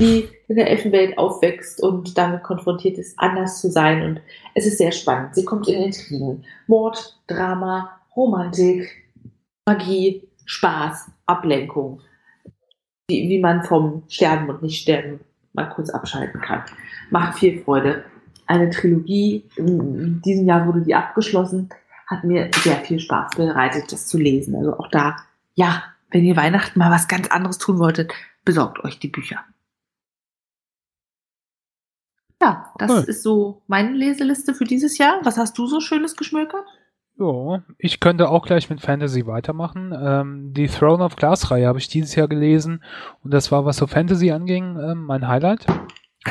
[0.00, 4.02] die in der Elfenwelt aufwächst und damit konfrontiert ist, anders zu sein.
[4.02, 4.20] Und
[4.54, 5.34] es ist sehr spannend.
[5.34, 6.44] Sie kommt in Intrigen.
[6.66, 8.90] Mord, Drama, Romantik,
[9.66, 12.00] Magie, Spaß, Ablenkung.
[13.08, 15.20] Wie, wie man vom Sterben und Nicht-Sterben
[15.52, 16.62] mal kurz abschalten kann.
[17.10, 18.04] Macht viel Freude.
[18.46, 21.68] Eine Trilogie, in diesem Jahr wurde die abgeschlossen,
[22.06, 24.54] hat mir sehr viel Spaß bereitet, das zu lesen.
[24.54, 25.16] Also auch da,
[25.54, 28.12] ja, wenn ihr Weihnachten mal was ganz anderes tun wolltet,
[28.44, 29.44] besorgt euch die Bücher.
[32.40, 33.04] Ja, das cool.
[33.06, 35.20] ist so meine Leseliste für dieses Jahr.
[35.24, 36.64] Was hast du so Schönes geschmökert?
[37.18, 39.94] Ja, ich könnte auch gleich mit Fantasy weitermachen.
[39.98, 42.84] Ähm, die Throne of Glass-Reihe habe ich dieses Jahr gelesen
[43.24, 45.66] und das war, was so Fantasy anging, ähm, mein Highlight.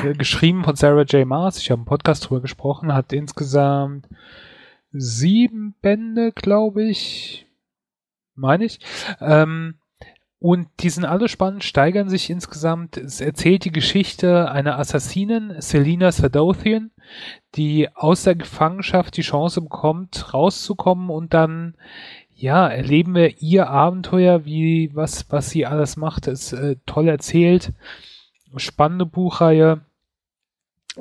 [0.04, 1.26] Äh, geschrieben von Sarah J.
[1.28, 4.08] Maas, ich habe einen Podcast drüber gesprochen, hat insgesamt
[4.92, 7.48] sieben Bände, glaube ich,
[8.36, 8.80] meine ich.
[9.20, 9.76] Ähm,
[10.40, 12.98] und die sind alle spannend, steigern sich insgesamt.
[12.98, 16.92] Es erzählt die Geschichte einer Assassinin, Selina Sadothian,
[17.56, 21.76] die aus der Gefangenschaft die Chance bekommt, rauszukommen und dann,
[22.34, 26.28] ja, erleben wir ihr Abenteuer, wie, was, was sie alles macht.
[26.28, 27.74] Ist äh, toll erzählt.
[28.58, 29.85] Spannende Buchreihe.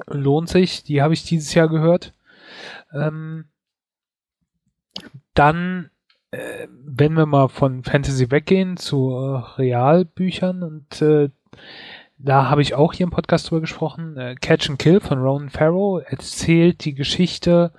[0.06, 0.82] Lohnt sich.
[0.82, 2.12] Die habe ich dieses Jahr gehört.
[2.92, 3.46] Ähm,
[5.34, 5.90] dann,
[6.30, 11.30] äh, wenn wir mal von Fantasy weggehen zu äh, Realbüchern und äh,
[12.16, 14.16] da habe ich auch hier im Podcast drüber gesprochen.
[14.16, 17.72] Äh, Catch and Kill von Ronan Farrow erzählt die Geschichte,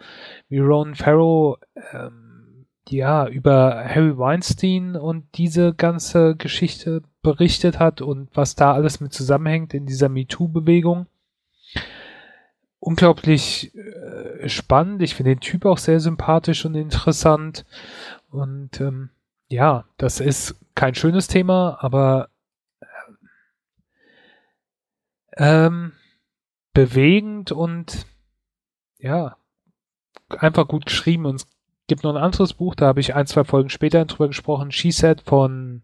[0.49, 1.57] wie Ronan Farrow
[1.93, 8.99] ähm, ja über Harry Weinstein und diese ganze Geschichte berichtet hat und was da alles
[8.99, 11.07] mit zusammenhängt in dieser MeToo-Bewegung
[12.86, 15.01] unglaublich äh, spannend.
[15.01, 17.65] Ich finde den Typ auch sehr sympathisch und interessant.
[18.29, 19.09] Und ähm,
[19.47, 22.29] ja, das ist kein schönes Thema, aber
[25.36, 25.93] ähm,
[26.73, 28.05] bewegend und
[28.99, 29.36] ja,
[30.29, 31.25] einfach gut geschrieben.
[31.25, 31.47] Und es
[31.88, 34.71] gibt noch ein anderes Buch, da habe ich ein, zwei Folgen später drüber gesprochen.
[34.71, 35.81] She Said von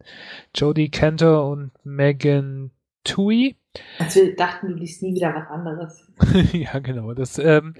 [0.54, 2.70] Jodie Cantor und Megan
[3.04, 3.56] Tui.
[3.99, 6.11] Also wir dachten, du liest nie wieder was anderes.
[6.53, 7.13] ja, genau.
[7.13, 7.74] Das, ähm,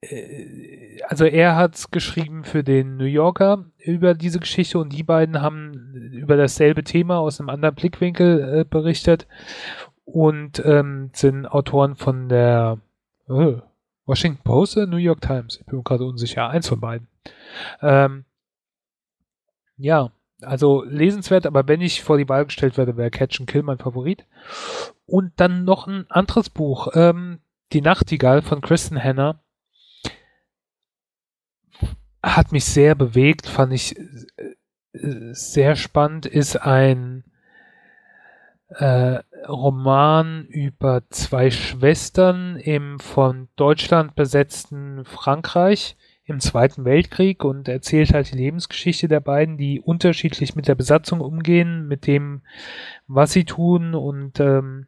[0.00, 5.40] äh, also er hat geschrieben für den New Yorker über diese Geschichte und die beiden
[5.40, 9.26] haben über dasselbe Thema aus einem anderen Blickwinkel äh, berichtet
[10.04, 12.78] und ähm, sind Autoren von der
[13.28, 13.56] äh,
[14.06, 15.58] Washington Post oder New York Times.
[15.60, 16.48] Ich bin gerade unsicher.
[16.48, 17.08] Eins von beiden.
[17.82, 18.24] Ähm,
[19.76, 20.10] ja,
[20.42, 23.78] also lesenswert, aber wenn ich vor die Wahl gestellt werde, wäre Catch and Kill mein
[23.78, 24.26] Favorit.
[25.06, 27.40] Und dann noch ein anderes Buch, ähm,
[27.72, 29.40] Die Nachtigall von Kristen Hanna.
[32.22, 37.24] Hat mich sehr bewegt, fand ich äh, sehr spannend, ist ein
[38.68, 45.96] äh, Roman über zwei Schwestern im von Deutschland besetzten Frankreich
[46.26, 51.20] im Zweiten Weltkrieg und erzählt halt die Lebensgeschichte der beiden, die unterschiedlich mit der Besatzung
[51.20, 52.42] umgehen, mit dem,
[53.06, 54.86] was sie tun und ähm,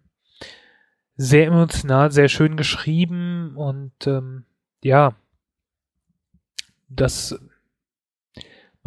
[1.17, 4.45] sehr emotional, sehr schön geschrieben und ähm,
[4.83, 5.15] ja,
[6.89, 7.39] das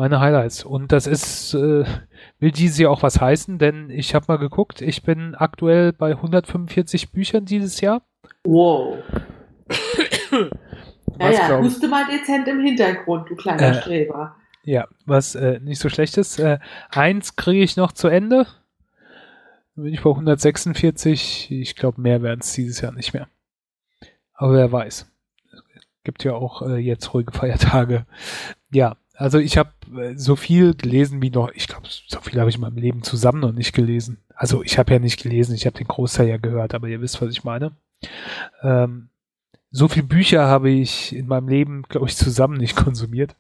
[0.02, 0.64] meine Highlights.
[0.64, 1.86] Und das ist, äh,
[2.40, 6.12] will dieses Jahr auch was heißen, denn ich habe mal geguckt, ich bin aktuell bei
[6.12, 8.02] 145 Büchern dieses Jahr.
[8.44, 8.98] Wow.
[11.22, 14.36] Ja, ja, huste mal dezent im Hintergrund, du kleiner äh, Streber.
[14.64, 16.40] Ja, was äh, nicht so schlecht ist.
[16.40, 16.60] Äh,
[16.90, 18.46] eins kriege ich noch zu Ende.
[19.76, 21.50] Dann bin ich bei 146.
[21.52, 23.28] Ich glaube, mehr werden es dieses Jahr nicht mehr.
[24.34, 25.08] Aber wer weiß.
[26.04, 28.06] Gibt ja auch äh, jetzt ruhige Feiertage.
[28.72, 32.50] Ja, also ich habe äh, so viel gelesen wie noch, ich glaube, so viel habe
[32.50, 34.18] ich in meinem Leben zusammen noch nicht gelesen.
[34.36, 37.22] Also ich habe ja nicht gelesen, ich habe den Großteil ja gehört, aber ihr wisst,
[37.22, 37.72] was ich meine.
[38.64, 39.10] Ähm,
[39.72, 43.36] so viele Bücher habe ich in meinem Leben, glaube ich, zusammen nicht konsumiert.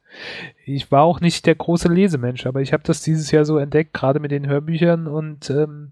[0.65, 3.93] Ich war auch nicht der große Lesemensch, aber ich habe das dieses Jahr so entdeckt,
[3.93, 5.91] gerade mit den Hörbüchern und ähm,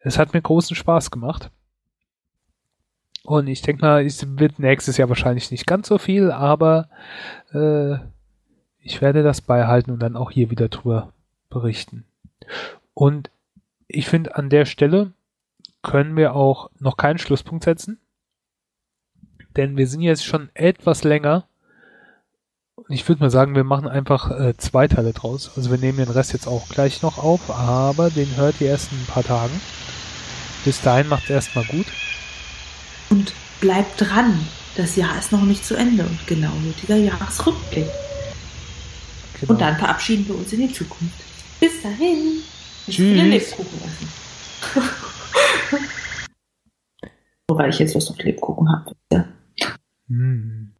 [0.00, 1.50] es hat mir großen Spaß gemacht.
[3.24, 6.88] Und ich denke mal, es wird nächstes Jahr wahrscheinlich nicht ganz so viel, aber
[7.52, 7.94] äh,
[8.80, 11.12] ich werde das beibehalten und dann auch hier wieder drüber
[11.48, 12.04] berichten.
[12.94, 13.30] Und
[13.88, 15.12] ich finde, an der Stelle
[15.82, 17.98] können wir auch noch keinen Schlusspunkt setzen
[19.56, 21.44] denn wir sind jetzt schon etwas länger.
[22.74, 25.50] Und ich würde mal sagen, wir machen einfach äh, zwei Teile draus.
[25.56, 28.92] Also wir nehmen den Rest jetzt auch gleich noch auf, aber den hört ihr erst
[28.92, 29.60] in ein paar Tagen.
[30.64, 31.86] Bis dahin macht es erstmal gut.
[33.10, 34.46] Und bleibt dran.
[34.76, 37.86] Das Jahr ist noch nicht zu Ende und genau nötiger Jahresrückblick.
[39.40, 39.52] Genau.
[39.52, 41.14] Und dann verabschieden wir uns in die Zukunft.
[41.60, 42.42] Bis dahin.
[42.86, 42.98] Tschüss.
[42.98, 44.08] Lebkuchen essen.
[47.48, 48.92] Wobei ich jetzt was auf Lebkuchen habe.
[49.12, 49.24] Ja.
[50.10, 50.75] Mm.